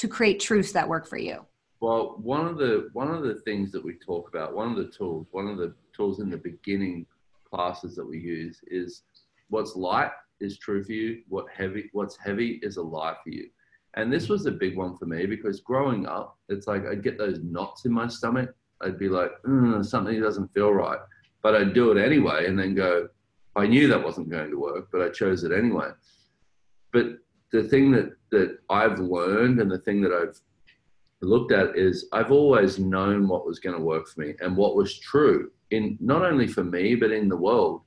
to 0.00 0.09
create 0.09 0.40
truths 0.40 0.73
that 0.73 0.88
work 0.88 1.07
for 1.07 1.19
you? 1.19 1.45
Well, 1.80 2.16
one 2.23 2.47
of 2.47 2.57
the 2.57 2.88
one 2.95 3.09
of 3.09 3.23
the 3.23 3.35
things 3.47 3.71
that 3.73 3.85
we 3.85 3.95
talk 3.95 4.28
about, 4.28 4.54
one 4.54 4.71
of 4.71 4.76
the 4.76 4.90
tools, 4.90 5.26
one 5.30 5.47
of 5.47 5.59
the 5.59 5.75
tools 5.95 6.21
in 6.21 6.30
the 6.30 6.38
beginning 6.38 7.07
classes 7.50 7.97
that 7.97 8.07
we 8.07 8.19
use 8.19 8.61
is 8.66 9.02
what's 9.49 9.76
light 9.76 10.11
is 10.40 10.57
true 10.59 10.83
for 10.83 10.92
you, 10.92 11.23
what 11.28 11.47
heavy 11.54 11.90
what's 11.92 12.16
heavy 12.16 12.61
is 12.62 12.78
a 12.78 12.83
lie 12.83 13.14
for 13.23 13.28
you. 13.30 13.49
And 13.95 14.11
this 14.11 14.28
was 14.30 14.47
a 14.47 14.50
big 14.50 14.76
one 14.76 14.97
for 14.97 15.04
me 15.04 15.26
because 15.26 15.61
growing 15.61 16.07
up, 16.07 16.38
it's 16.49 16.66
like 16.66 16.87
I'd 16.87 17.02
get 17.02 17.19
those 17.19 17.40
knots 17.42 17.85
in 17.85 17.92
my 17.92 18.09
stomach. 18.09 18.54
I'd 18.80 18.99
be 18.99 19.11
like, 19.11 19.33
mm, 19.47 19.85
something 19.85 20.19
doesn't 20.19 20.54
feel 20.54 20.71
right. 20.73 21.00
But 21.42 21.57
I'd 21.57 21.75
do 21.75 21.90
it 21.92 22.02
anyway 22.02 22.47
and 22.47 22.59
then 22.59 22.75
go, 22.75 23.09
I 23.54 23.66
knew 23.66 23.87
that 23.88 24.02
wasn't 24.02 24.30
going 24.30 24.50
to 24.50 24.59
work, 24.59 24.88
but 24.90 25.02
I 25.02 25.11
chose 25.11 25.45
it 25.45 25.52
anyway. 25.52 25.90
But 26.92 27.19
the 27.52 27.64
thing 27.64 27.90
that 27.92 28.12
that 28.30 28.59
I've 28.69 28.99
learned 28.99 29.61
and 29.61 29.71
the 29.71 29.78
thing 29.78 30.00
that 30.02 30.12
I've 30.12 30.38
looked 31.21 31.52
at 31.52 31.76
is 31.76 32.07
I've 32.12 32.33
always 32.33 32.78
known 32.78 33.28
what 33.28 33.47
was 33.47 33.59
going 33.59 33.76
to 33.76 33.83
work 33.83 34.09
for 34.09 34.21
me 34.21 34.35
and 34.40 34.57
what 34.57 34.76
was 34.76 34.99
true 34.99 35.50
in 35.71 35.99
not 36.00 36.23
only 36.23 36.47
for 36.47 36.64
me 36.64 36.95
but 36.95 37.11
in 37.11 37.28
the 37.28 37.37
world. 37.37 37.83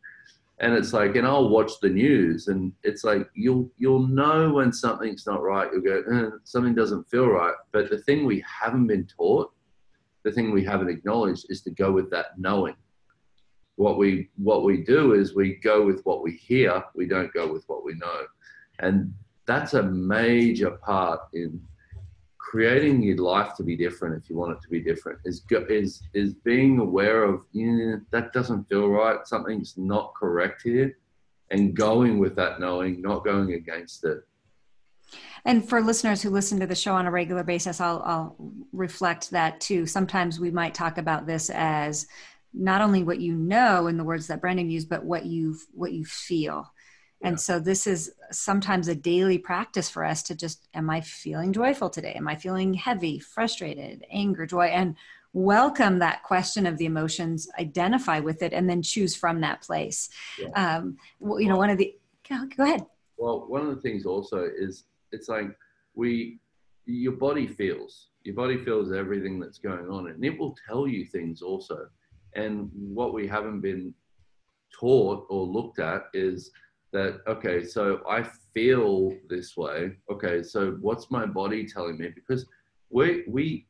And 0.59 0.73
it's 0.73 0.93
like, 0.93 1.15
and 1.15 1.27
I'll 1.27 1.49
watch 1.49 1.71
the 1.81 1.89
news, 1.89 2.47
and 2.47 2.71
it's 2.83 3.03
like 3.03 3.27
you'll 3.33 3.71
you'll 3.77 4.07
know 4.07 4.53
when 4.53 4.71
something's 4.71 5.25
not 5.25 5.41
right. 5.41 5.67
You'll 5.73 5.81
go, 5.81 6.03
eh, 6.09 6.37
something 6.43 6.75
doesn't 6.75 7.09
feel 7.09 7.27
right. 7.27 7.55
But 7.71 7.89
the 7.89 7.97
thing 7.97 8.25
we 8.25 8.45
haven't 8.47 8.85
been 8.87 9.07
taught, 9.07 9.51
the 10.23 10.31
thing 10.31 10.51
we 10.51 10.63
haven't 10.63 10.89
acknowledged, 10.89 11.47
is 11.49 11.63
to 11.63 11.71
go 11.71 11.91
with 11.91 12.09
that 12.11 12.37
knowing. 12.37 12.75
What 13.75 13.97
we 13.97 14.29
what 14.37 14.63
we 14.63 14.83
do 14.83 15.13
is 15.13 15.35
we 15.35 15.55
go 15.55 15.83
with 15.83 16.01
what 16.03 16.21
we 16.21 16.33
hear. 16.33 16.83
We 16.95 17.07
don't 17.07 17.33
go 17.33 17.51
with 17.51 17.63
what 17.67 17.83
we 17.83 17.95
know, 17.95 18.21
and 18.79 19.11
that's 19.45 19.73
a 19.73 19.83
major 19.83 20.71
part 20.71 21.21
in 21.33 21.61
creating 22.37 23.01
your 23.01 23.17
life 23.17 23.55
to 23.55 23.63
be 23.63 23.75
different 23.75 24.21
if 24.21 24.29
you 24.29 24.35
want 24.35 24.51
it 24.51 24.61
to 24.61 24.69
be 24.69 24.79
different. 24.79 25.19
Is 25.25 25.43
is 25.69 26.03
is 26.13 26.33
being 26.35 26.79
aware 26.79 27.23
of 27.23 27.41
yeah 27.51 27.95
that 28.11 28.31
doesn't 28.31 28.69
feel 28.69 28.89
right 28.89 29.25
something's 29.25 29.75
not 29.77 30.13
correct 30.13 30.61
here 30.61 30.97
and 31.49 31.75
going 31.75 32.19
with 32.19 32.35
that 32.35 32.59
knowing 32.59 33.01
not 33.01 33.25
going 33.25 33.53
against 33.53 34.05
it. 34.05 34.19
And 35.45 35.67
for 35.67 35.81
listeners 35.81 36.21
who 36.21 36.29
listen 36.29 36.59
to 36.59 36.67
the 36.67 36.75
show 36.75 36.93
on 36.93 37.05
a 37.07 37.11
regular 37.11 37.43
basis 37.43 37.81
i'll, 37.81 38.01
I'll 38.05 38.35
reflect 38.71 39.31
that 39.31 39.59
too. 39.59 39.85
Sometimes 39.85 40.39
we 40.39 40.51
might 40.51 40.73
talk 40.73 40.97
about 40.97 41.25
this 41.25 41.49
as 41.49 42.07
not 42.53 42.81
only 42.81 43.03
what 43.03 43.19
you 43.19 43.33
know 43.33 43.87
in 43.87 43.97
the 43.97 44.03
words 44.03 44.27
that 44.27 44.39
brendon 44.39 44.69
used 44.69 44.87
but 44.87 45.03
what 45.03 45.25
you 45.25 45.57
what 45.73 45.91
you 45.91 46.05
feel 46.05 46.71
and 47.23 47.39
so 47.39 47.59
this 47.59 47.87
is 47.87 48.11
sometimes 48.31 48.87
a 48.87 48.95
daily 48.95 49.37
practice 49.37 49.89
for 49.89 50.03
us 50.03 50.21
to 50.23 50.35
just, 50.35 50.67
am 50.73 50.89
I 50.89 51.01
feeling 51.01 51.53
joyful 51.53 51.89
today? 51.89 52.13
Am 52.13 52.27
I 52.27 52.35
feeling 52.35 52.73
heavy, 52.73 53.19
frustrated, 53.19 54.05
anger, 54.11 54.45
joy? 54.45 54.65
And 54.65 54.95
welcome 55.33 55.99
that 55.99 56.23
question 56.23 56.65
of 56.65 56.77
the 56.77 56.85
emotions, 56.85 57.49
identify 57.57 58.19
with 58.19 58.43
it, 58.43 58.53
and 58.53 58.69
then 58.69 58.81
choose 58.81 59.15
from 59.15 59.41
that 59.41 59.61
place. 59.61 60.09
Yeah. 60.39 60.49
Um, 60.49 60.97
well, 61.19 61.39
you 61.39 61.49
know, 61.49 61.57
one 61.57 61.69
of 61.69 61.77
the, 61.77 61.95
go, 62.29 62.45
go 62.55 62.63
ahead. 62.63 62.85
Well, 63.17 63.45
one 63.47 63.61
of 63.61 63.75
the 63.75 63.81
things 63.81 64.05
also 64.05 64.49
is 64.55 64.85
it's 65.11 65.29
like 65.29 65.55
we, 65.95 66.39
your 66.85 67.13
body 67.13 67.47
feels, 67.47 68.09
your 68.23 68.35
body 68.35 68.57
feels 68.63 68.91
everything 68.91 69.39
that's 69.39 69.57
going 69.57 69.87
on, 69.89 70.09
and 70.09 70.23
it 70.23 70.37
will 70.37 70.55
tell 70.67 70.87
you 70.87 71.05
things 71.05 71.41
also. 71.41 71.87
And 72.35 72.69
what 72.73 73.13
we 73.13 73.27
haven't 73.27 73.61
been 73.61 73.93
taught 74.73 75.25
or 75.29 75.45
looked 75.45 75.79
at 75.79 76.03
is 76.13 76.51
that 76.93 77.21
okay 77.27 77.65
so 77.65 78.01
i 78.09 78.23
feel 78.53 79.13
this 79.29 79.57
way. 79.57 79.93
Okay 80.11 80.43
so 80.43 80.77
what's 80.79 81.11
my 81.11 81.25
body 81.25 81.67
telling 81.67 81.97
me? 81.97 82.09
Because 82.13 82.45
we 82.89 83.23
we 83.27 83.67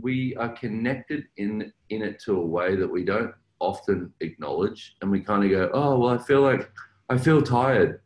we 0.00 0.36
are 0.36 0.50
connected 0.50 1.24
in 1.36 1.72
in 1.90 2.02
it 2.02 2.20
to 2.24 2.36
a 2.36 2.46
way 2.46 2.76
that 2.76 2.90
we 2.90 3.04
don't 3.04 3.34
often 3.58 4.12
acknowledge. 4.20 4.96
And 5.02 5.10
we 5.10 5.20
kind 5.20 5.44
of 5.44 5.50
go 5.50 5.70
oh 5.74 5.98
well 5.98 6.10
i 6.10 6.18
feel 6.18 6.42
like 6.42 6.70
i 7.08 7.18
feel 7.18 7.42
tired. 7.42 8.00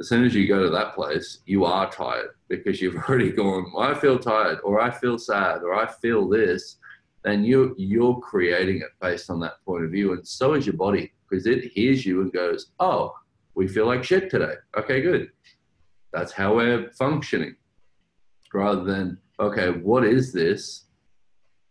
As 0.00 0.08
soon 0.08 0.24
as 0.24 0.32
you 0.34 0.46
go 0.46 0.62
to 0.62 0.70
that 0.70 0.94
place 0.94 1.40
you 1.46 1.64
are 1.64 1.90
tired 1.90 2.30
because 2.48 2.80
you've 2.80 2.96
already 3.08 3.32
gone 3.32 3.72
well, 3.74 3.88
i 3.88 3.94
feel 3.94 4.18
tired 4.18 4.58
or 4.62 4.80
i 4.80 4.90
feel 4.90 5.18
sad 5.18 5.62
or 5.62 5.74
i 5.74 5.86
feel 5.86 6.28
this. 6.28 6.76
Then 7.24 7.42
you 7.42 7.74
you're 7.78 8.20
creating 8.20 8.78
it 8.78 8.90
based 9.00 9.28
on 9.28 9.40
that 9.40 9.64
point 9.64 9.84
of 9.84 9.90
view. 9.90 10.12
And 10.12 10.26
so 10.26 10.54
is 10.54 10.66
your 10.66 10.76
body 10.76 11.12
because 11.28 11.46
it 11.46 11.64
hears 11.64 12.06
you 12.06 12.20
and 12.20 12.32
goes 12.32 12.70
oh 12.80 13.14
we 13.58 13.66
feel 13.66 13.86
like 13.86 14.04
shit 14.04 14.30
today. 14.30 14.54
Okay, 14.76 15.00
good. 15.00 15.32
That's 16.12 16.30
how 16.30 16.54
we're 16.54 16.92
functioning. 16.92 17.56
Rather 18.54 18.84
than, 18.84 19.18
okay, 19.40 19.70
what 19.70 20.04
is 20.04 20.32
this? 20.32 20.84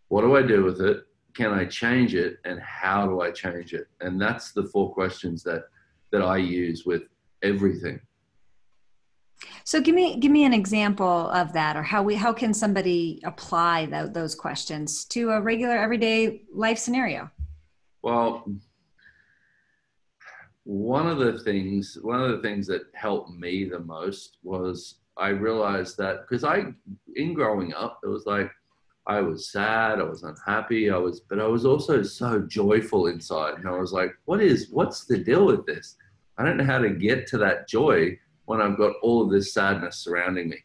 What 0.10 0.22
do 0.22 0.36
I 0.36 0.42
do 0.42 0.66
with 0.66 0.82
it? 0.82 1.06
Can 1.34 1.54
I 1.54 1.64
change 1.64 2.14
it? 2.14 2.40
And 2.44 2.60
how 2.60 3.08
do 3.08 3.22
I 3.22 3.32
change 3.32 3.74
it? 3.74 3.88
And 4.02 4.22
that's 4.22 4.52
the 4.52 4.66
four 4.66 4.94
questions 4.94 5.44
that 5.44 5.64
that 6.12 6.22
I 6.22 6.38
use 6.38 6.86
with 6.86 7.04
everything. 7.42 8.02
So 9.64 9.80
give 9.80 9.96
me 9.96 10.20
give 10.20 10.32
me 10.32 10.44
an 10.44 10.54
example 10.54 11.30
of 11.30 11.54
that, 11.54 11.78
or 11.78 11.84
how 11.84 12.04
we 12.04 12.16
how 12.16 12.34
can 12.34 12.54
somebody 12.54 13.22
apply 13.24 13.86
the, 13.86 14.12
those 14.14 14.36
questions 14.36 15.06
to 15.06 15.30
a 15.30 15.40
regular 15.40 15.78
everyday 15.78 16.42
life 16.54 16.80
scenario? 16.80 17.32
Well, 18.02 18.46
one 20.68 21.08
of 21.08 21.18
the 21.18 21.40
things 21.40 21.98
one 22.02 22.22
of 22.22 22.30
the 22.30 22.42
things 22.42 22.68
that 22.68 22.82
helped 22.94 23.32
me 23.32 23.64
the 23.64 23.80
most 23.80 24.38
was 24.44 24.96
i 25.16 25.30
realized 25.30 25.98
that 25.98 26.20
because 26.28 26.44
i 26.44 26.66
in 27.16 27.34
growing 27.34 27.74
up 27.74 28.02
it 28.04 28.08
was 28.08 28.26
like 28.26 28.52
i 29.08 29.22
was 29.22 29.50
sad 29.50 29.98
i 29.98 30.04
was 30.04 30.24
unhappy 30.24 30.92
i 30.92 30.98
was 30.98 31.22
but 31.22 31.40
i 31.40 31.48
was 31.48 31.66
also 31.66 32.04
so 32.04 32.42
joyful 32.42 33.08
inside 33.08 33.54
and 33.54 33.66
i 33.66 33.72
was 33.72 33.94
like 33.94 34.12
what 34.26 34.42
is 34.42 34.68
what's 34.70 35.06
the 35.06 35.18
deal 35.18 35.46
with 35.46 35.66
this? 35.66 35.96
I 36.38 36.44
don't 36.44 36.58
know 36.58 36.66
how 36.66 36.80
to 36.80 36.90
get 36.90 37.28
to 37.28 37.38
that 37.38 37.70
joy 37.70 38.20
when 38.44 38.60
i've 38.60 38.78
got 38.78 38.96
all 39.02 39.22
of 39.22 39.32
this 39.32 39.54
sadness 39.54 39.96
surrounding 39.96 40.50
me. 40.50 40.58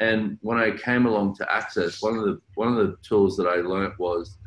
And 0.00 0.38
when 0.40 0.56
i 0.56 0.70
came 0.70 1.04
along 1.04 1.36
to 1.36 1.52
access 1.52 2.00
one 2.00 2.16
of 2.16 2.24
the 2.24 2.40
one 2.54 2.68
of 2.68 2.76
the 2.76 2.96
tools 3.06 3.36
that 3.36 3.46
i 3.46 3.56
learned 3.56 3.92
was 3.98 4.38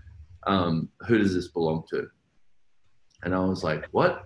um, 0.47 0.89
who 1.01 1.19
does 1.19 1.35
this 1.35 1.49
belong 1.49 1.83
to? 1.91 2.07
And 3.21 3.35
i 3.35 3.39
was 3.39 3.63
like 3.63 3.85
what 3.91 4.25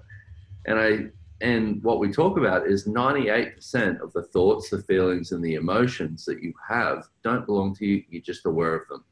and 0.66 0.80
I 0.80 1.06
and 1.42 1.84
what 1.84 2.00
we 2.00 2.12
talk 2.12 2.38
about 2.38 2.66
is 2.66 2.88
98% 2.88 4.00
of 4.02 4.14
the 4.14 4.24
thoughts, 4.24 4.70
the 4.70 4.82
feelings, 4.84 5.32
and 5.32 5.44
the 5.44 5.56
emotions 5.56 6.24
that 6.26 6.42
you 6.42 6.54
have 6.68 7.08
don't 7.24 7.46
belong 7.46 7.76
to 7.76 7.86
you. 7.86 8.04
You're 8.10 8.22
just 8.22 8.46
aware 8.46 8.74
of 8.74 8.88
them. 8.88 9.04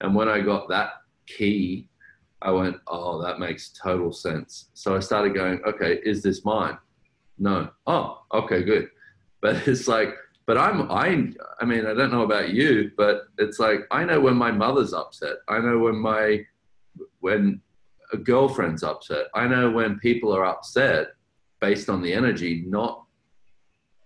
And 0.00 0.14
when 0.14 0.28
I 0.28 0.40
got 0.40 0.68
that 0.70 0.92
key, 1.26 1.88
I 2.42 2.50
went, 2.50 2.76
oh, 2.86 3.20
that 3.22 3.38
makes 3.38 3.70
total 3.70 4.12
sense. 4.12 4.70
So 4.72 4.96
I 4.96 5.00
started 5.00 5.34
going, 5.34 5.60
okay, 5.66 6.00
is 6.02 6.22
this 6.22 6.44
mine? 6.44 6.78
No. 7.38 7.70
Oh, 7.86 8.22
okay, 8.32 8.62
good. 8.62 8.88
But 9.42 9.56
it's 9.68 9.86
like, 9.86 10.14
but 10.46 10.56
I'm, 10.56 10.90
I, 10.90 11.28
I 11.60 11.64
mean, 11.66 11.86
I 11.86 11.92
don't 11.92 12.10
know 12.10 12.22
about 12.22 12.50
you, 12.50 12.90
but 12.96 13.24
it's 13.38 13.58
like, 13.58 13.80
I 13.90 14.04
know 14.04 14.20
when 14.20 14.36
my 14.36 14.50
mother's 14.50 14.94
upset. 14.94 15.36
I 15.48 15.58
know 15.58 15.78
when 15.78 15.96
my, 15.96 16.40
when 17.20 17.60
a 18.12 18.16
girlfriend's 18.16 18.82
upset. 18.82 19.26
I 19.34 19.46
know 19.46 19.70
when 19.70 19.98
people 19.98 20.32
are 20.32 20.44
upset 20.44 21.08
based 21.60 21.88
on 21.88 22.02
the 22.02 22.12
energy, 22.12 22.64
not 22.66 23.04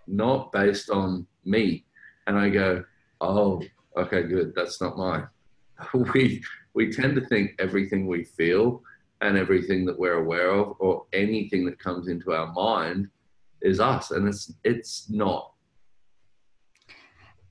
not 0.06 0.52
based 0.52 0.90
on 0.90 1.26
me. 1.44 1.84
And 2.26 2.38
I 2.38 2.50
go, 2.50 2.84
oh, 3.20 3.62
okay, 3.96 4.22
good. 4.24 4.52
That's 4.54 4.80
not 4.80 4.96
mine. 4.96 5.26
we 6.14 6.42
we 6.74 6.92
tend 6.92 7.14
to 7.16 7.26
think 7.26 7.52
everything 7.58 8.06
we 8.06 8.24
feel 8.24 8.82
and 9.20 9.38
everything 9.38 9.86
that 9.86 9.98
we're 9.98 10.20
aware 10.22 10.50
of, 10.50 10.74
or 10.80 11.06
anything 11.12 11.64
that 11.64 11.78
comes 11.78 12.08
into 12.08 12.32
our 12.32 12.52
mind, 12.52 13.08
is 13.62 13.80
us, 13.80 14.10
and 14.10 14.28
it's 14.28 14.52
it's 14.64 15.08
not. 15.08 15.52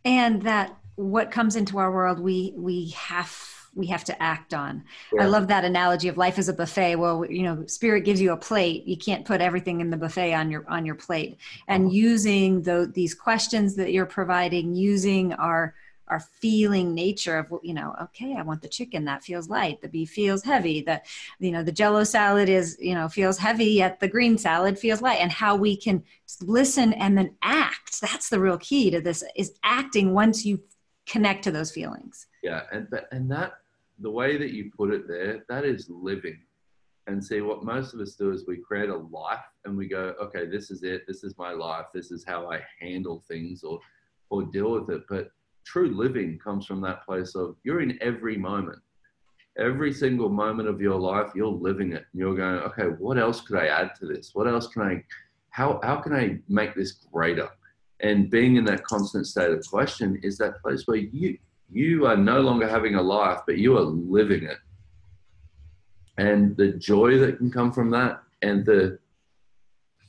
And 0.05 0.41
that 0.43 0.77
what 0.95 1.31
comes 1.31 1.55
into 1.55 1.79
our 1.79 1.91
world, 1.91 2.19
we 2.19 2.53
we 2.55 2.89
have 2.89 3.52
we 3.75 3.87
have 3.87 4.03
to 4.05 4.23
act 4.23 4.53
on. 4.53 4.83
Yeah. 5.11 5.23
I 5.23 5.25
love 5.25 5.47
that 5.47 5.65
analogy 5.65 6.07
of 6.07 6.17
life 6.17 6.37
as 6.37 6.49
a 6.49 6.53
buffet. 6.53 6.95
Well, 6.95 7.25
you 7.25 7.43
know, 7.43 7.65
spirit 7.65 8.01
gives 8.01 8.21
you 8.21 8.31
a 8.31 8.37
plate. 8.37 8.85
You 8.85 8.97
can't 8.97 9.25
put 9.25 9.41
everything 9.41 9.81
in 9.81 9.89
the 9.89 9.97
buffet 9.97 10.33
on 10.33 10.51
your 10.51 10.65
on 10.69 10.85
your 10.85 10.95
plate. 10.95 11.37
And 11.67 11.85
uh-huh. 11.85 11.93
using 11.93 12.61
the, 12.61 12.91
these 12.93 13.13
questions 13.13 13.75
that 13.75 13.91
you're 13.91 14.05
providing, 14.05 14.75
using 14.75 15.33
our 15.33 15.73
our 16.07 16.19
feeling 16.19 16.93
nature 16.93 17.37
of 17.37 17.59
you 17.63 17.73
know 17.73 17.95
okay 18.01 18.35
i 18.37 18.41
want 18.41 18.61
the 18.61 18.67
chicken 18.67 19.05
that 19.05 19.23
feels 19.23 19.49
light 19.49 19.81
the 19.81 19.87
beef 19.87 20.09
feels 20.09 20.43
heavy 20.43 20.81
the 20.81 21.01
you 21.39 21.51
know 21.51 21.63
the 21.63 21.71
jello 21.71 22.03
salad 22.03 22.49
is 22.49 22.77
you 22.79 22.93
know 22.93 23.07
feels 23.07 23.37
heavy 23.37 23.65
yet 23.65 23.99
the 23.99 24.07
green 24.07 24.37
salad 24.37 24.77
feels 24.77 25.01
light 25.01 25.19
and 25.21 25.31
how 25.31 25.55
we 25.55 25.75
can 25.77 26.03
listen 26.41 26.93
and 26.93 27.17
then 27.17 27.33
act 27.41 28.01
that's 28.01 28.29
the 28.29 28.39
real 28.39 28.57
key 28.57 28.91
to 28.91 28.99
this 28.99 29.23
is 29.35 29.53
acting 29.63 30.13
once 30.13 30.45
you 30.45 30.61
connect 31.07 31.43
to 31.43 31.51
those 31.51 31.71
feelings 31.71 32.27
yeah 32.43 32.63
and 32.71 32.87
and 33.11 33.31
that 33.31 33.53
the 33.99 34.09
way 34.09 34.37
that 34.37 34.51
you 34.51 34.71
put 34.75 34.91
it 34.91 35.07
there 35.07 35.43
that 35.49 35.65
is 35.65 35.89
living. 35.89 36.39
And 37.05 37.23
see 37.23 37.41
what 37.41 37.65
most 37.65 37.93
of 37.93 37.99
us 37.99 38.15
do 38.15 38.31
is 38.31 38.47
we 38.47 38.57
create 38.57 38.89
a 38.89 38.95
life 38.95 39.43
and 39.65 39.75
we 39.75 39.87
go 39.87 40.13
okay 40.21 40.45
this 40.45 40.71
is 40.71 40.83
it. 40.83 41.03
This 41.07 41.23
is 41.23 41.37
my 41.37 41.51
life. 41.51 41.87
This 41.93 42.11
is 42.11 42.23
how 42.25 42.49
i 42.49 42.61
handle 42.79 43.23
things 43.27 43.63
or 43.63 43.79
or 44.29 44.43
deal 44.43 44.71
with 44.71 44.89
it. 44.89 45.03
But 45.09 45.31
true 45.65 45.93
living 45.93 46.39
comes 46.39 46.65
from 46.65 46.81
that 46.81 47.05
place 47.05 47.35
of 47.35 47.57
you're 47.63 47.81
in 47.81 47.97
every 48.01 48.37
moment. 48.37 48.79
Every 49.57 49.93
single 49.93 50.29
moment 50.29 50.67
of 50.69 50.81
your 50.81 50.99
life 50.99 51.31
you're 51.35 51.47
living 51.47 51.91
it. 51.91 52.05
And 52.11 52.19
you're 52.21 52.35
going 52.35 52.55
okay 52.55 52.85
what 52.85 53.17
else 53.17 53.41
could 53.41 53.57
i 53.57 53.67
add 53.67 53.95
to 53.99 54.05
this? 54.05 54.31
What 54.33 54.47
else 54.47 54.67
can 54.67 54.81
i 54.83 55.03
how 55.49 55.81
how 55.83 55.97
can 55.97 56.13
i 56.13 56.39
make 56.47 56.73
this 56.73 56.93
greater? 57.11 57.49
And 57.99 58.29
being 58.29 58.55
in 58.55 58.65
that 58.65 58.83
constant 58.83 59.27
state 59.27 59.51
of 59.51 59.65
question 59.67 60.19
is 60.23 60.37
that 60.37 60.61
place 60.61 60.87
where 60.87 60.97
you 60.97 61.37
you 61.71 62.05
are 62.05 62.17
no 62.17 62.39
longer 62.41 62.67
having 62.67 62.95
a 62.95 63.01
life 63.01 63.39
but 63.45 63.57
you 63.57 63.77
are 63.77 63.81
living 63.81 64.43
it. 64.43 64.57
And 66.17 66.55
the 66.55 66.73
joy 66.73 67.17
that 67.19 67.37
can 67.37 67.51
come 67.51 67.71
from 67.71 67.89
that 67.91 68.21
and 68.41 68.65
the 68.65 68.99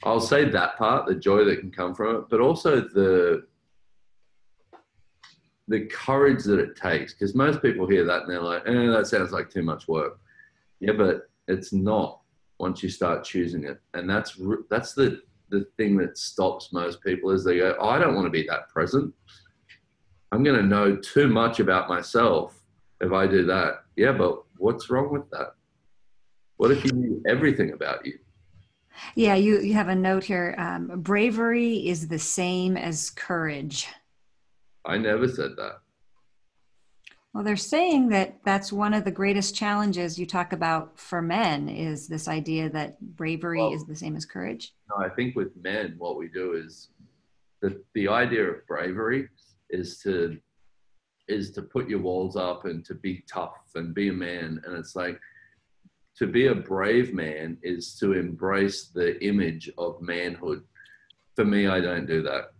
i'll 0.02 0.20
say 0.20 0.44
that 0.44 0.76
part 0.76 1.06
the 1.06 1.14
joy 1.14 1.44
that 1.44 1.61
can 1.61 1.70
come 1.70 1.94
from 1.94 2.16
it 2.16 2.25
but 2.28 2.40
also 2.40 2.80
the 2.80 3.46
the 5.66 5.87
courage 5.87 6.44
that 6.44 6.58
it 6.58 6.76
takes. 6.76 7.14
Because 7.14 7.34
most 7.34 7.62
people 7.62 7.87
hear 7.88 8.04
that 8.04 8.23
and 8.23 8.30
they're 8.30 8.42
like 8.42 8.62
eh, 8.66 8.87
that 8.88 9.06
sounds 9.06 9.32
like 9.32 9.49
too 9.49 9.62
much 9.62 9.88
work. 9.88 10.18
Yeah 10.80 10.92
but 10.92 11.28
it's 11.49 11.73
not 11.73 12.20
once 12.58 12.82
you 12.82 12.88
start 12.88 13.25
choosing 13.25 13.64
it. 13.64 13.80
And 13.94 14.08
that's 14.08 14.38
that's 14.68 14.92
the 14.94 15.23
the 15.50 15.66
thing 15.76 15.96
that 15.99 16.18
stops 16.18 16.73
most 16.73 17.02
people 17.02 17.30
is 17.30 17.44
they 17.44 17.58
go 17.58 17.76
oh, 17.78 17.88
i 17.88 17.99
don't 17.99 18.14
want 18.14 18.26
to 18.26 18.30
be 18.30 18.46
that 18.49 18.68
present 18.68 19.12
i'm 20.34 20.42
going 20.42 20.56
to 20.56 20.66
know 20.66 20.96
too 20.96 21.28
much 21.28 21.60
about 21.60 21.88
myself 21.88 22.60
if 23.00 23.12
i 23.12 23.26
do 23.26 23.44
that 23.44 23.84
yeah 23.96 24.12
but 24.12 24.42
what's 24.58 24.90
wrong 24.90 25.10
with 25.12 25.28
that 25.30 25.54
what 26.56 26.70
if 26.70 26.84
you 26.84 26.92
knew 26.92 27.22
everything 27.26 27.72
about 27.72 28.06
you? 28.06 28.18
Yeah, 29.16 29.34
you, 29.34 29.60
you 29.60 29.74
have 29.74 29.88
a 29.88 29.94
note 29.94 30.24
here. 30.24 30.54
Um, 30.56 31.00
bravery 31.00 31.88
is 31.88 32.06
the 32.08 32.18
same 32.18 32.76
as 32.76 33.10
courage. 33.10 33.88
I 34.84 34.98
never 34.98 35.26
said 35.26 35.56
that. 35.56 35.80
Well, 37.32 37.42
they're 37.42 37.56
saying 37.56 38.10
that 38.10 38.38
that's 38.44 38.72
one 38.72 38.94
of 38.94 39.04
the 39.04 39.10
greatest 39.10 39.56
challenges 39.56 40.16
you 40.16 40.26
talk 40.26 40.52
about 40.52 40.96
for 40.98 41.20
men 41.20 41.68
is 41.68 42.06
this 42.06 42.28
idea 42.28 42.70
that 42.70 43.00
bravery 43.16 43.58
well, 43.58 43.74
is 43.74 43.84
the 43.84 43.96
same 43.96 44.14
as 44.14 44.24
courage. 44.24 44.72
No, 44.88 45.04
I 45.04 45.08
think 45.08 45.34
with 45.34 45.50
men, 45.60 45.96
what 45.98 46.16
we 46.16 46.28
do 46.28 46.52
is 46.52 46.90
the, 47.60 47.82
the 47.94 48.06
idea 48.06 48.44
of 48.44 48.64
bravery 48.68 49.28
is 49.74 49.98
to 50.00 50.38
is 51.26 51.50
to 51.52 51.62
put 51.62 51.88
your 51.88 52.00
walls 52.00 52.36
up 52.36 52.66
and 52.66 52.84
to 52.84 52.94
be 52.94 53.24
tough 53.30 53.56
and 53.74 53.94
be 53.94 54.08
a 54.08 54.12
man. 54.12 54.60
And 54.64 54.76
it's 54.76 54.94
like 54.94 55.18
to 56.18 56.26
be 56.26 56.46
a 56.46 56.54
brave 56.54 57.14
man 57.14 57.56
is 57.62 57.96
to 57.98 58.12
embrace 58.12 58.88
the 58.88 59.22
image 59.24 59.70
of 59.78 60.00
manhood. 60.02 60.62
For 61.34 61.44
me, 61.44 61.66
I 61.66 61.80
don't 61.80 62.06
do 62.06 62.22
that. 62.22 62.52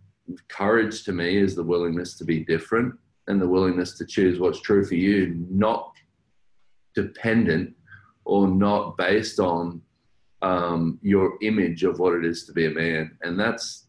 Courage 0.47 1.03
to 1.03 1.13
me 1.13 1.37
is 1.37 1.55
the 1.55 1.63
willingness 1.63 2.17
to 2.17 2.25
be 2.25 2.43
different 2.43 2.95
and 3.27 3.39
the 3.39 3.47
willingness 3.47 3.97
to 3.99 4.05
choose 4.05 4.39
what's 4.39 4.61
true 4.61 4.83
for 4.83 4.95
you, 4.95 5.45
not 5.49 5.93
dependent 6.95 7.73
or 8.25 8.47
not 8.47 8.97
based 8.97 9.39
on 9.39 9.81
um, 10.41 10.99
your 11.01 11.37
image 11.41 11.83
of 11.83 11.99
what 11.99 12.13
it 12.13 12.25
is 12.25 12.45
to 12.45 12.53
be 12.53 12.65
a 12.65 12.71
man. 12.71 13.17
And 13.21 13.39
that's 13.39 13.84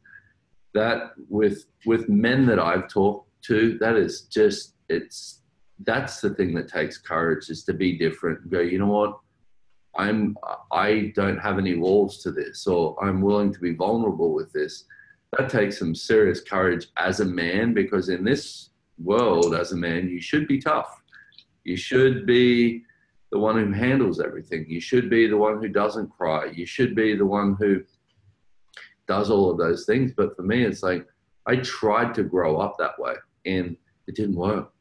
that 0.76 1.12
with 1.28 1.66
with 1.84 2.08
men 2.08 2.46
that 2.46 2.58
I've 2.58 2.88
talked 2.88 3.30
to, 3.44 3.76
that 3.80 3.96
is 3.96 4.22
just 4.22 4.74
it's 4.88 5.42
that's 5.84 6.20
the 6.20 6.30
thing 6.30 6.54
that 6.54 6.68
takes 6.68 6.98
courage 6.98 7.50
is 7.50 7.64
to 7.64 7.74
be 7.74 7.98
different. 7.98 8.48
Go, 8.50 8.60
you 8.60 8.78
know 8.78 8.86
what? 8.86 9.18
I'm 9.96 10.36
I 10.72 11.12
don't 11.14 11.38
have 11.38 11.58
any 11.58 11.74
walls 11.76 12.22
to 12.22 12.30
this, 12.30 12.66
or 12.66 12.96
I'm 13.02 13.20
willing 13.20 13.52
to 13.52 13.60
be 13.60 13.74
vulnerable 13.74 14.32
with 14.32 14.52
this. 14.52 14.84
That 15.36 15.50
takes 15.50 15.78
some 15.78 15.94
serious 15.94 16.40
courage 16.40 16.86
as 16.96 17.20
a 17.20 17.24
man, 17.24 17.74
because 17.74 18.08
in 18.08 18.24
this 18.24 18.70
world, 18.98 19.54
as 19.54 19.72
a 19.72 19.76
man, 19.76 20.08
you 20.08 20.20
should 20.20 20.46
be 20.46 20.60
tough. 20.60 21.02
You 21.64 21.76
should 21.76 22.26
be 22.26 22.84
the 23.32 23.38
one 23.38 23.56
who 23.58 23.72
handles 23.72 24.20
everything. 24.20 24.66
You 24.68 24.80
should 24.80 25.10
be 25.10 25.26
the 25.26 25.36
one 25.36 25.60
who 25.60 25.68
doesn't 25.68 26.10
cry. 26.10 26.46
You 26.54 26.64
should 26.64 26.94
be 26.94 27.16
the 27.16 27.26
one 27.26 27.56
who 27.58 27.82
does 29.08 29.30
all 29.30 29.50
of 29.50 29.58
those 29.58 29.84
things. 29.84 30.12
But 30.16 30.36
for 30.36 30.42
me, 30.42 30.64
it's 30.64 30.82
like 30.82 31.06
I 31.46 31.56
tried 31.56 32.14
to 32.14 32.22
grow 32.22 32.58
up 32.58 32.76
that 32.78 32.98
way, 32.98 33.14
and 33.44 33.76
it 34.06 34.16
didn't 34.16 34.36
work. 34.36 34.72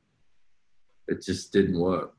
It 1.08 1.24
just 1.24 1.54
didn't 1.54 1.80
work 1.80 2.14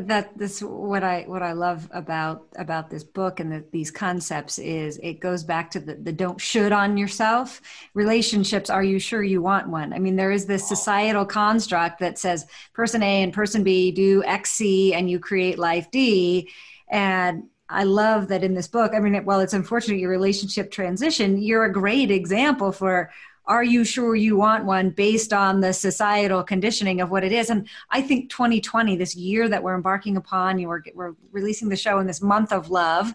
that 0.00 0.36
this 0.36 0.60
what 0.60 1.02
i 1.02 1.22
what 1.26 1.42
i 1.42 1.52
love 1.52 1.88
about 1.92 2.46
about 2.56 2.90
this 2.90 3.04
book 3.04 3.38
and 3.40 3.52
the, 3.52 3.64
these 3.70 3.90
concepts 3.90 4.58
is 4.58 4.98
it 5.02 5.20
goes 5.20 5.44
back 5.44 5.70
to 5.70 5.80
the, 5.80 5.94
the 5.94 6.12
don't 6.12 6.40
should 6.40 6.72
on 6.72 6.96
yourself 6.96 7.60
relationships 7.94 8.70
are 8.70 8.82
you 8.82 8.98
sure 8.98 9.22
you 9.22 9.40
want 9.42 9.68
one 9.68 9.92
i 9.92 9.98
mean 9.98 10.16
there 10.16 10.30
is 10.30 10.46
this 10.46 10.68
societal 10.68 11.24
construct 11.24 12.00
that 12.00 12.18
says 12.18 12.46
person 12.72 13.02
a 13.02 13.22
and 13.22 13.32
person 13.32 13.62
b 13.62 13.90
do 13.92 14.22
x 14.24 14.52
c 14.52 14.94
and 14.94 15.10
you 15.10 15.18
create 15.18 15.58
life 15.58 15.90
d 15.90 16.50
and 16.88 17.44
I 17.68 17.84
love 17.84 18.28
that 18.28 18.44
in 18.44 18.54
this 18.54 18.68
book. 18.68 18.92
I 18.94 19.00
mean, 19.00 19.14
while 19.24 19.40
it's 19.40 19.54
unfortunate 19.54 19.98
your 19.98 20.10
relationship 20.10 20.70
transition. 20.70 21.40
You're 21.40 21.64
a 21.64 21.72
great 21.72 22.10
example 22.10 22.72
for 22.72 23.10
are 23.46 23.64
you 23.64 23.84
sure 23.84 24.16
you 24.16 24.36
want 24.36 24.64
one 24.64 24.88
based 24.90 25.32
on 25.32 25.60
the 25.60 25.72
societal 25.72 26.42
conditioning 26.42 27.00
of 27.00 27.10
what 27.10 27.24
it 27.24 27.30
is 27.30 27.50
and 27.50 27.68
i 27.90 28.00
think 28.00 28.30
2020 28.30 28.96
this 28.96 29.14
year 29.14 29.48
that 29.48 29.62
we're 29.62 29.74
embarking 29.74 30.16
upon 30.16 30.58
you 30.58 30.66
were, 30.66 30.82
we're 30.94 31.14
releasing 31.30 31.68
the 31.68 31.76
show 31.76 31.98
in 31.98 32.06
this 32.06 32.22
month 32.22 32.52
of 32.52 32.70
love 32.70 33.14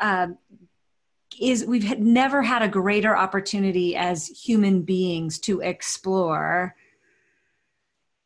um, 0.00 0.36
is 1.40 1.64
we've 1.64 1.98
never 1.98 2.42
had 2.42 2.60
a 2.62 2.68
greater 2.68 3.16
opportunity 3.16 3.96
as 3.96 4.26
human 4.26 4.82
beings 4.82 5.38
to 5.38 5.60
explore 5.60 6.74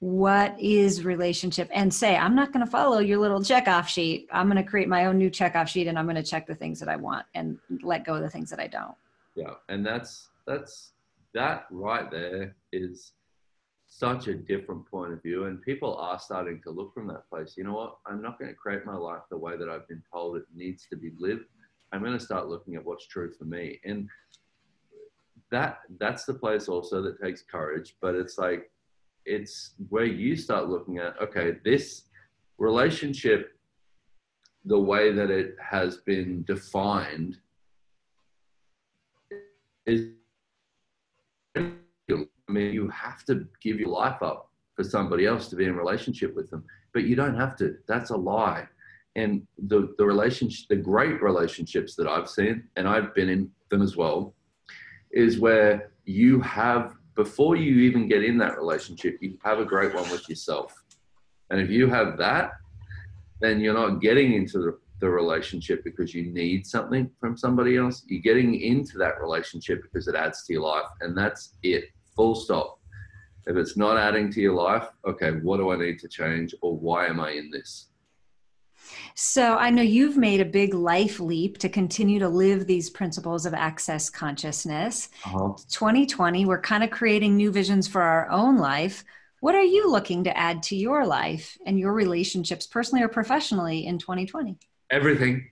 what 0.04 0.54
is 0.60 1.04
relationship 1.04 1.68
and 1.72 1.92
say 1.92 2.14
i'm 2.16 2.34
not 2.34 2.52
going 2.52 2.64
to 2.64 2.70
follow 2.70 2.98
your 2.98 3.18
little 3.18 3.40
checkoff 3.40 3.86
sheet 3.86 4.28
i'm 4.32 4.50
going 4.50 4.62
to 4.62 4.68
create 4.68 4.88
my 4.88 5.06
own 5.06 5.16
new 5.16 5.30
checkoff 5.30 5.66
sheet 5.66 5.86
and 5.86 5.98
i'm 5.98 6.04
going 6.04 6.14
to 6.14 6.22
check 6.22 6.46
the 6.46 6.54
things 6.54 6.78
that 6.78 6.88
i 6.88 6.96
want 6.96 7.24
and 7.34 7.58
let 7.82 8.04
go 8.04 8.14
of 8.14 8.22
the 8.22 8.28
things 8.28 8.50
that 8.50 8.60
i 8.60 8.66
don't 8.66 8.94
yeah 9.34 9.54
and 9.70 9.84
that's 9.84 10.28
that's 10.46 10.92
that 11.32 11.66
right 11.70 12.10
there 12.10 12.54
is 12.72 13.12
such 13.86 14.26
a 14.26 14.34
different 14.34 14.84
point 14.90 15.12
of 15.12 15.22
view. 15.22 15.44
And 15.44 15.62
people 15.62 15.96
are 15.96 16.18
starting 16.18 16.60
to 16.62 16.70
look 16.70 16.92
from 16.92 17.06
that 17.08 17.28
place. 17.28 17.54
You 17.56 17.64
know 17.64 17.74
what? 17.74 17.98
I'm 18.06 18.20
not 18.20 18.38
going 18.38 18.50
to 18.50 18.56
create 18.56 18.84
my 18.84 18.96
life 18.96 19.22
the 19.30 19.36
way 19.36 19.56
that 19.56 19.68
I've 19.68 19.86
been 19.86 20.02
told 20.12 20.36
it 20.36 20.44
needs 20.54 20.86
to 20.90 20.96
be 20.96 21.12
lived. 21.18 21.44
I'm 21.92 22.00
going 22.00 22.18
to 22.18 22.24
start 22.24 22.48
looking 22.48 22.74
at 22.74 22.84
what's 22.84 23.06
true 23.06 23.32
for 23.38 23.44
me. 23.44 23.80
And 23.84 24.08
that 25.52 25.80
that's 26.00 26.24
the 26.24 26.34
place 26.34 26.68
also 26.68 27.02
that 27.02 27.22
takes 27.22 27.42
courage, 27.42 27.96
but 28.00 28.16
it's 28.16 28.36
like 28.36 28.70
it's 29.26 29.74
where 29.88 30.04
you 30.04 30.36
start 30.36 30.68
looking 30.68 30.98
at 30.98 31.20
okay, 31.20 31.56
this 31.64 32.04
relationship 32.58 33.52
the 34.64 34.78
way 34.78 35.12
that 35.12 35.30
it 35.30 35.56
has 35.60 35.98
been 35.98 36.42
defined 36.44 37.36
is 39.86 40.08
I 41.56 42.52
mean, 42.52 42.74
you 42.74 42.88
have 42.88 43.24
to 43.24 43.46
give 43.62 43.80
your 43.80 43.88
life 43.88 44.22
up 44.22 44.50
for 44.76 44.84
somebody 44.84 45.26
else 45.26 45.48
to 45.48 45.56
be 45.56 45.64
in 45.64 45.76
relationship 45.76 46.34
with 46.34 46.50
them, 46.50 46.64
but 46.92 47.04
you 47.04 47.16
don't 47.16 47.36
have 47.36 47.56
to. 47.56 47.76
That's 47.88 48.10
a 48.10 48.16
lie. 48.16 48.66
And 49.16 49.46
the 49.68 49.94
the 49.98 50.04
relationship, 50.04 50.68
the 50.68 50.76
great 50.76 51.22
relationships 51.22 51.94
that 51.96 52.06
I've 52.06 52.28
seen, 52.28 52.64
and 52.76 52.88
I've 52.88 53.14
been 53.14 53.28
in 53.28 53.50
them 53.70 53.82
as 53.82 53.96
well, 53.96 54.34
is 55.10 55.38
where 55.38 55.92
you 56.04 56.40
have 56.40 56.94
before 57.14 57.56
you 57.56 57.80
even 57.80 58.08
get 58.08 58.24
in 58.24 58.38
that 58.38 58.56
relationship, 58.56 59.18
you 59.20 59.38
have 59.44 59.58
a 59.58 59.64
great 59.64 59.94
one 59.94 60.08
with 60.10 60.28
yourself. 60.28 60.74
And 61.50 61.60
if 61.60 61.70
you 61.70 61.88
have 61.88 62.18
that, 62.18 62.52
then 63.40 63.60
you're 63.60 63.74
not 63.74 64.00
getting 64.00 64.32
into 64.34 64.58
the 64.58 64.78
the 65.04 65.10
relationship 65.10 65.84
because 65.84 66.14
you 66.14 66.32
need 66.32 66.66
something 66.66 67.10
from 67.20 67.36
somebody 67.36 67.76
else. 67.76 68.04
You're 68.06 68.22
getting 68.22 68.58
into 68.58 68.96
that 68.98 69.20
relationship 69.20 69.82
because 69.82 70.08
it 70.08 70.14
adds 70.14 70.44
to 70.46 70.54
your 70.54 70.62
life, 70.62 70.88
and 71.00 71.16
that's 71.16 71.54
it. 71.62 71.90
Full 72.16 72.34
stop. 72.34 72.78
If 73.46 73.56
it's 73.56 73.76
not 73.76 73.98
adding 73.98 74.32
to 74.32 74.40
your 74.40 74.54
life, 74.54 74.88
okay, 75.06 75.32
what 75.32 75.58
do 75.58 75.70
I 75.70 75.76
need 75.76 75.98
to 76.00 76.08
change, 76.08 76.54
or 76.62 76.76
why 76.76 77.06
am 77.06 77.20
I 77.20 77.32
in 77.32 77.50
this? 77.50 77.88
So 79.14 79.56
I 79.56 79.70
know 79.70 79.82
you've 79.82 80.16
made 80.16 80.40
a 80.40 80.44
big 80.44 80.74
life 80.74 81.20
leap 81.20 81.58
to 81.58 81.68
continue 81.68 82.18
to 82.18 82.28
live 82.28 82.66
these 82.66 82.90
principles 82.90 83.46
of 83.46 83.54
access 83.54 84.10
consciousness. 84.10 85.08
Uh-huh. 85.24 85.54
2020, 85.68 86.44
we're 86.46 86.60
kind 86.60 86.84
of 86.84 86.90
creating 86.90 87.36
new 87.36 87.50
visions 87.50 87.86
for 87.86 88.02
our 88.02 88.28
own 88.30 88.56
life. 88.56 89.04
What 89.40 89.54
are 89.54 89.62
you 89.62 89.90
looking 89.90 90.24
to 90.24 90.36
add 90.36 90.62
to 90.64 90.76
your 90.76 91.04
life 91.06 91.58
and 91.66 91.78
your 91.78 91.92
relationships, 91.92 92.66
personally 92.66 93.04
or 93.04 93.08
professionally, 93.08 93.86
in 93.86 93.98
2020? 93.98 94.56
Everything. 94.90 95.50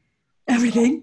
Everything. 0.49 1.03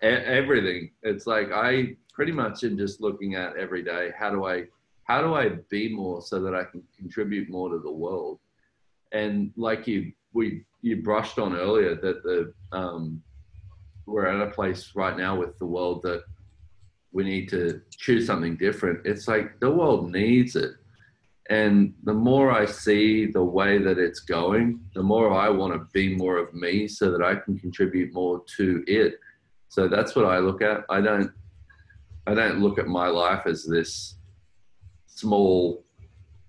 everything. 0.00 0.92
It's 1.02 1.26
like 1.26 1.50
I 1.52 1.96
pretty 2.12 2.32
much 2.32 2.64
am 2.64 2.78
just 2.78 3.00
looking 3.00 3.34
at 3.34 3.56
every 3.56 3.82
day. 3.82 4.10
How 4.16 4.30
do 4.30 4.44
I, 4.46 4.64
how 5.04 5.20
do 5.22 5.34
I 5.34 5.50
be 5.70 5.94
more 5.94 6.22
so 6.22 6.40
that 6.40 6.54
I 6.54 6.64
can 6.64 6.82
contribute 6.96 7.48
more 7.50 7.68
to 7.70 7.78
the 7.78 7.90
world? 7.90 8.38
And 9.12 9.52
like 9.56 9.86
you, 9.86 10.12
we 10.32 10.64
you 10.82 11.02
brushed 11.02 11.38
on 11.38 11.56
earlier 11.56 11.94
that 11.94 12.22
the 12.22 12.52
um, 12.72 13.22
we're 14.06 14.26
at 14.26 14.46
a 14.46 14.50
place 14.50 14.92
right 14.94 15.16
now 15.16 15.36
with 15.36 15.58
the 15.58 15.66
world 15.66 16.02
that 16.02 16.22
we 17.12 17.24
need 17.24 17.48
to 17.50 17.80
choose 17.90 18.26
something 18.26 18.56
different. 18.56 19.06
It's 19.06 19.28
like 19.28 19.58
the 19.60 19.70
world 19.70 20.10
needs 20.10 20.56
it. 20.56 20.72
And 21.50 21.94
the 22.04 22.12
more 22.12 22.50
I 22.50 22.66
see 22.66 23.26
the 23.26 23.42
way 23.42 23.78
that 23.78 23.98
it's 23.98 24.20
going, 24.20 24.80
the 24.94 25.02
more 25.02 25.32
I 25.32 25.48
want 25.48 25.72
to 25.72 25.86
be 25.92 26.14
more 26.14 26.36
of 26.36 26.52
me 26.52 26.86
so 26.86 27.10
that 27.10 27.22
I 27.22 27.36
can 27.36 27.58
contribute 27.58 28.12
more 28.12 28.42
to 28.56 28.84
it. 28.86 29.14
So 29.68 29.88
that's 29.88 30.14
what 30.14 30.26
I 30.26 30.38
look 30.38 30.62
at. 30.62 30.84
I 30.88 31.00
don't 31.00 31.30
I 32.26 32.34
don't 32.34 32.60
look 32.60 32.78
at 32.78 32.86
my 32.86 33.08
life 33.08 33.46
as 33.46 33.64
this 33.64 34.16
small 35.06 35.82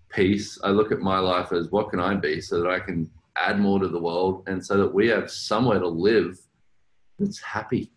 piece. 0.09 0.59
I 0.61 0.71
look 0.71 0.91
at 0.91 0.99
my 0.99 1.19
life 1.19 1.53
as 1.53 1.71
what 1.71 1.89
can 1.89 2.01
I 2.01 2.15
be 2.15 2.41
so 2.41 2.61
that 2.61 2.69
I 2.69 2.81
can 2.81 3.09
add 3.39 3.59
more 3.59 3.79
to 3.79 3.87
the 3.87 3.99
world 3.99 4.43
and 4.47 4.63
so 4.65 4.77
that 4.77 4.93
we 4.93 5.07
have 5.07 5.31
somewhere 5.31 5.79
to 5.79 5.87
live 5.87 6.37
that's 7.19 7.41
happy. 7.41 7.91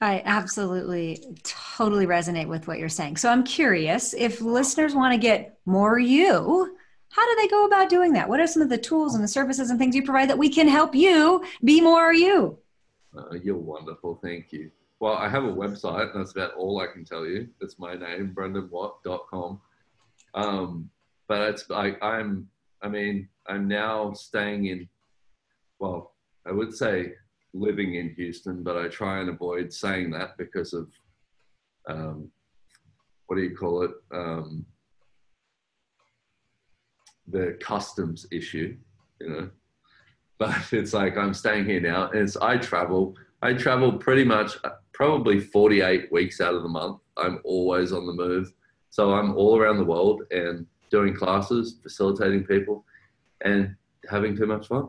I 0.00 0.22
absolutely 0.24 1.38
totally 1.42 2.06
resonate 2.06 2.48
with 2.48 2.68
what 2.68 2.78
you're 2.78 2.88
saying. 2.88 3.16
So 3.16 3.30
I'm 3.30 3.44
curious 3.44 4.14
if 4.14 4.40
listeners 4.40 4.94
want 4.94 5.12
to 5.12 5.18
get 5.18 5.58
more 5.64 5.98
you, 5.98 6.76
how 7.10 7.26
do 7.26 7.36
they 7.40 7.48
go 7.48 7.64
about 7.64 7.88
doing 7.88 8.12
that? 8.12 8.28
What 8.28 8.40
are 8.40 8.46
some 8.46 8.62
of 8.62 8.68
the 8.68 8.76
tools 8.76 9.14
and 9.14 9.24
the 9.24 9.28
services 9.28 9.70
and 9.70 9.78
things 9.78 9.94
you 9.94 10.02
provide 10.02 10.28
that 10.28 10.38
we 10.38 10.50
can 10.50 10.68
help 10.68 10.94
you 10.94 11.44
be 11.64 11.80
more 11.80 12.12
you? 12.12 12.58
Uh, 13.16 13.36
you're 13.42 13.56
wonderful. 13.56 14.18
Thank 14.22 14.52
you. 14.52 14.70
Well, 15.00 15.14
I 15.14 15.28
have 15.28 15.44
a 15.44 15.52
website. 15.52 16.12
That's 16.14 16.32
about 16.32 16.54
all 16.54 16.80
I 16.80 16.86
can 16.92 17.04
tell 17.04 17.26
you. 17.26 17.48
It's 17.60 17.78
my 17.78 17.94
name, 17.94 18.32
brendonwatt.com. 18.34 19.60
Um, 20.34 20.90
but 21.28 21.42
it's 21.42 21.70
I, 21.70 21.96
I'm 22.02 22.48
I 22.82 22.88
mean, 22.88 23.28
I'm 23.48 23.68
now 23.68 24.12
staying 24.12 24.66
in, 24.66 24.88
well, 25.78 26.14
I 26.46 26.52
would 26.52 26.74
say 26.74 27.12
living 27.54 27.94
in 27.94 28.10
Houston, 28.10 28.62
but 28.62 28.76
I 28.76 28.88
try 28.88 29.20
and 29.20 29.30
avoid 29.30 29.72
saying 29.72 30.10
that 30.12 30.36
because 30.36 30.72
of, 30.72 30.88
um, 31.88 32.30
what 33.26 33.36
do 33.36 33.42
you 33.42 33.56
call 33.56 33.82
it? 33.82 33.90
Um, 34.12 34.66
the 37.28 37.58
customs 37.60 38.26
issue, 38.30 38.76
you 39.20 39.28
know. 39.28 39.50
But 40.38 40.70
it's 40.70 40.92
like 40.92 41.16
I'm 41.16 41.32
staying 41.32 41.64
here 41.64 41.80
now, 41.80 42.10
and 42.10 42.20
it's 42.20 42.36
I 42.36 42.58
travel. 42.58 43.16
I 43.40 43.54
travel 43.54 43.90
pretty 43.94 44.22
much, 44.22 44.58
uh, 44.64 44.70
probably 44.92 45.40
48 45.40 46.12
weeks 46.12 46.42
out 46.42 46.54
of 46.54 46.62
the 46.62 46.68
month. 46.68 47.00
I'm 47.16 47.40
always 47.42 47.90
on 47.90 48.06
the 48.06 48.12
move, 48.12 48.52
so 48.90 49.14
I'm 49.14 49.34
all 49.34 49.58
around 49.58 49.78
the 49.78 49.84
world, 49.84 50.24
and 50.30 50.66
doing 50.90 51.14
classes, 51.14 51.76
facilitating 51.82 52.44
people, 52.44 52.84
and 53.44 53.74
having 54.08 54.36
too 54.36 54.46
much 54.46 54.68
fun. 54.68 54.88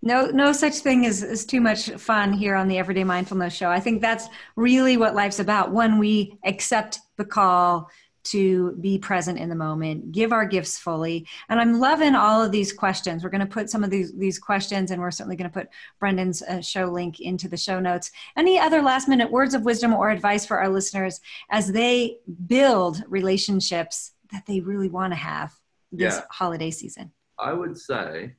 No, 0.00 0.26
no 0.26 0.52
such 0.52 0.76
thing 0.76 1.06
as, 1.06 1.24
as 1.24 1.44
too 1.44 1.60
much 1.60 1.90
fun 1.90 2.32
here 2.32 2.54
on 2.54 2.68
the 2.68 2.78
Everyday 2.78 3.02
Mindfulness 3.02 3.54
Show. 3.54 3.68
I 3.68 3.80
think 3.80 4.00
that's 4.00 4.28
really 4.54 4.96
what 4.96 5.14
life's 5.14 5.40
about 5.40 5.72
when 5.72 5.98
we 5.98 6.38
accept 6.44 7.00
the 7.16 7.24
call 7.24 7.90
to 8.24 8.72
be 8.80 8.98
present 8.98 9.38
in 9.38 9.48
the 9.48 9.54
moment, 9.54 10.12
give 10.12 10.32
our 10.32 10.44
gifts 10.44 10.78
fully. 10.78 11.26
And 11.48 11.58
I'm 11.58 11.80
loving 11.80 12.14
all 12.14 12.42
of 12.42 12.52
these 12.52 12.72
questions. 12.72 13.24
We're 13.24 13.30
going 13.30 13.40
to 13.40 13.46
put 13.46 13.70
some 13.70 13.82
of 13.82 13.90
these, 13.90 14.12
these 14.12 14.38
questions, 14.38 14.90
and 14.90 15.00
we're 15.00 15.10
certainly 15.10 15.36
going 15.36 15.50
to 15.50 15.58
put 15.58 15.68
Brendon's 15.98 16.42
uh, 16.42 16.60
show 16.60 16.86
link 16.86 17.20
into 17.20 17.48
the 17.48 17.56
show 17.56 17.80
notes. 17.80 18.10
Any 18.36 18.58
other 18.58 18.82
last 18.82 19.08
minute 19.08 19.30
words 19.30 19.54
of 19.54 19.64
wisdom 19.64 19.94
or 19.94 20.10
advice 20.10 20.44
for 20.44 20.60
our 20.60 20.68
listeners 20.68 21.20
as 21.50 21.72
they 21.72 22.18
build 22.46 23.02
relationships 23.08 24.12
that 24.32 24.44
they 24.46 24.60
really 24.60 24.88
want 24.88 25.12
to 25.12 25.18
have 25.18 25.52
this 25.92 26.16
yeah. 26.16 26.22
holiday 26.30 26.70
season? 26.70 27.12
I 27.38 27.52
would 27.52 27.78
say, 27.78 28.34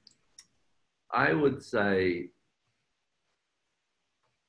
I 1.11 1.33
would 1.33 1.63
say, 1.63 2.29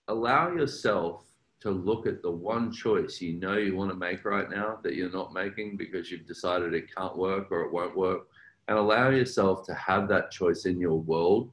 allow 0.09 0.53
yourself 0.53 1.25
to 1.61 1.71
look 1.71 2.07
at 2.07 2.23
the 2.23 2.31
one 2.31 2.73
choice 2.73 3.21
you 3.21 3.35
know 3.35 3.57
you 3.57 3.77
want 3.77 3.91
to 3.91 3.97
make 3.97 4.25
right 4.25 4.51
now 4.51 4.79
that 4.83 4.95
you're 4.95 5.11
not 5.11 5.33
making 5.33 5.77
because 5.77 6.11
you've 6.11 6.27
decided 6.27 6.75
it 6.75 6.95
can't 6.95 7.17
work 7.17 7.49
or 7.51 7.63
it 7.63 7.73
won't 7.73 7.97
work, 7.97 8.29
and 8.69 8.79
allow 8.79 9.11
yourself 9.11 9.65
to 9.67 9.75
have 9.75 10.09
that 10.09 10.31
choice 10.31 10.65
in 10.65 10.81
your 10.81 11.01
world 11.01 11.53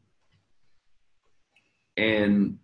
and 1.98 2.58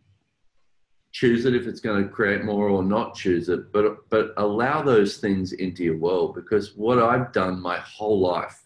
choose 1.14 1.46
it 1.46 1.56
if 1.56 1.68
it's 1.68 1.80
going 1.80 2.04
to 2.04 2.10
create 2.10 2.44
more 2.44 2.68
or 2.68 2.84
not 2.84 3.16
choose 3.16 3.48
it 3.48 3.72
but 3.72 4.10
but 4.10 4.34
allow 4.38 4.82
those 4.82 5.18
things 5.18 5.54
into 5.54 5.84
your 5.84 5.98
world 5.98 6.36
because 6.36 6.76
what 6.76 7.00
i've 7.00 7.32
done 7.32 7.62
my 7.62 7.78
whole 7.78 8.20
life 8.20 8.66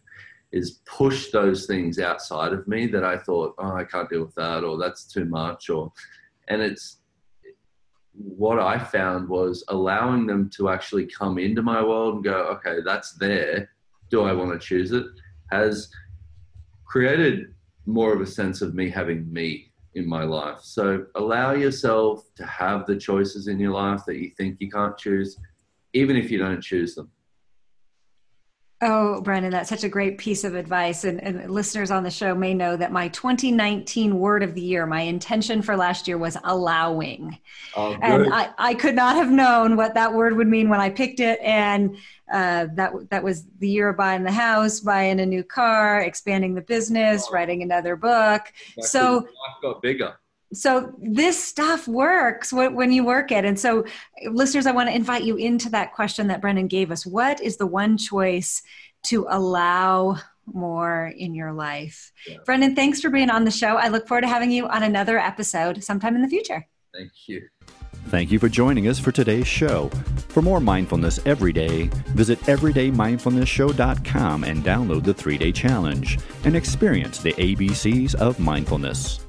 is 0.53 0.79
push 0.86 1.29
those 1.31 1.65
things 1.65 1.99
outside 1.99 2.53
of 2.53 2.67
me 2.67 2.88
that 2.88 3.03
i 3.03 3.17
thought 3.17 3.53
oh 3.60 3.75
i 3.75 3.83
can't 3.83 4.10
deal 4.10 4.23
with 4.23 4.36
that 4.36 4.63
or 4.63 4.77
that's 4.77 5.03
too 5.03 5.25
much 5.25 5.69
or 5.69 5.91
and 6.47 6.62
it's 6.62 7.01
what 8.13 8.57
i 8.57 8.79
found 8.79 9.27
was 9.27 9.63
allowing 9.67 10.25
them 10.25 10.49
to 10.49 10.69
actually 10.69 11.05
come 11.05 11.38
into 11.38 11.62
my 11.62 11.83
world 11.83 12.15
and 12.15 12.23
go 12.23 12.45
okay 12.45 12.77
that's 12.83 13.12
there. 13.13 13.69
Do 14.10 14.23
i 14.23 14.31
want 14.31 14.51
to 14.53 14.65
choose 14.65 14.93
it? 14.93 15.05
has 15.51 15.89
created 16.86 17.53
more 17.86 18.13
of 18.13 18.21
a 18.21 18.25
sense 18.25 18.62
of 18.62 18.73
me 18.73 18.89
having 18.89 19.31
me 19.31 19.71
in 19.95 20.08
my 20.08 20.23
life. 20.23 20.60
So 20.62 21.06
allow 21.15 21.54
yourself 21.54 22.23
to 22.36 22.45
have 22.45 22.86
the 22.86 22.95
choices 22.97 23.47
in 23.47 23.60
your 23.60 23.73
life 23.73 24.02
that 24.06 24.17
you 24.17 24.32
think 24.38 24.58
you 24.60 24.69
can't 24.69 24.97
choose, 24.97 25.38
even 25.93 26.15
if 26.15 26.30
you 26.30 26.38
don't 26.38 26.62
choose 26.62 26.95
them. 26.95 27.10
Oh, 28.79 29.21
Brendon, 29.21 29.51
that's 29.51 29.69
such 29.69 29.83
a 29.83 29.89
great 29.89 30.19
piece 30.19 30.43
of 30.43 30.53
advice. 30.53 31.03
And, 31.03 31.21
and, 31.23 31.49
listeners 31.49 31.89
on 31.89 32.03
the 32.03 32.11
show 32.11 32.35
may 32.35 32.53
know 32.53 32.77
that 32.77 32.91
my 32.91 33.07
2019 33.07 34.19
word 34.19 34.43
of 34.43 34.53
the 34.53 34.61
year, 34.61 34.85
my 34.85 35.01
intention 35.01 35.63
for 35.63 35.75
last 35.75 36.07
year 36.07 36.19
was 36.19 36.37
allowing. 36.43 37.39
Oh, 37.75 37.97
and 38.03 38.31
I, 38.31 38.51
I 38.59 38.75
could 38.75 38.93
not 38.93 39.15
have 39.15 39.31
known 39.31 39.77
what 39.77 39.95
that 39.95 40.13
word 40.13 40.37
would 40.37 40.47
mean 40.47 40.69
when 40.69 40.79
I 40.79 40.91
picked 40.91 41.19
it. 41.19 41.39
And 41.41 41.97
uh, 42.31 42.67
that, 42.73 42.93
that 43.09 43.23
was 43.23 43.45
the 43.57 43.67
year 43.67 43.89
of 43.89 43.97
buying 43.97 44.23
the 44.23 44.31
house, 44.31 44.79
buying 44.79 45.19
a 45.21 45.25
new 45.25 45.43
car, 45.43 46.01
expanding 46.01 46.53
the 46.53 46.61
business, 46.61 47.25
oh. 47.27 47.33
writing 47.33 47.63
another 47.63 47.95
book. 47.95 48.53
so 48.79 49.27
got 49.63 49.81
bigger 49.81 50.17
so 50.53 50.93
this 50.99 51.41
stuff 51.41 51.88
works 51.88 52.53
when 52.53 52.91
you 52.91 53.03
work 53.03 53.31
it 53.31 53.43
and 53.43 53.60
so 53.60 53.83
listeners 54.31 54.65
i 54.65 54.71
want 54.71 54.88
to 54.88 54.95
invite 54.95 55.23
you 55.23 55.36
into 55.36 55.69
that 55.69 55.93
question 55.93 56.27
that 56.27 56.41
brendon 56.41 56.67
gave 56.67 56.91
us 56.91 57.05
what 57.05 57.41
is 57.41 57.57
the 57.57 57.67
one 57.67 57.97
choice 57.97 58.62
to 59.03 59.25
allow 59.29 60.17
more 60.45 61.12
in 61.17 61.36
your 61.36 61.51
life 61.51 62.13
yeah. 62.25 62.38
brendon 62.45 62.75
thanks 62.75 63.01
for 63.01 63.10
being 63.10 63.29
on 63.29 63.43
the 63.43 63.51
show 63.51 63.75
i 63.75 63.89
look 63.89 64.07
forward 64.07 64.21
to 64.21 64.27
having 64.27 64.51
you 64.51 64.67
on 64.67 64.83
another 64.83 65.19
episode 65.19 65.83
sometime 65.83 66.15
in 66.15 66.21
the 66.21 66.29
future 66.29 66.65
thank 66.93 67.12
you 67.27 67.41
Thank 68.07 68.31
you 68.31 68.39
for 68.39 68.47
joining 68.47 68.88
us 68.88 68.99
for 68.99 69.12
today's 69.12 69.47
show. 69.47 69.89
For 70.29 70.41
more 70.41 70.62
mindfulness 70.62 71.19
every 71.25 71.51
day, 71.51 71.89
visit 72.15 72.39
everydaymindfulnessshow.com 72.43 74.45
and 74.45 74.63
download 74.63 75.03
the 75.03 75.13
three 75.13 75.38
day 75.38 75.51
challenge 75.51 76.17
and 76.45 76.55
experience 76.55 77.19
the 77.19 77.33
ABCs 77.33 78.15
of 78.15 78.39
mindfulness. 78.39 79.19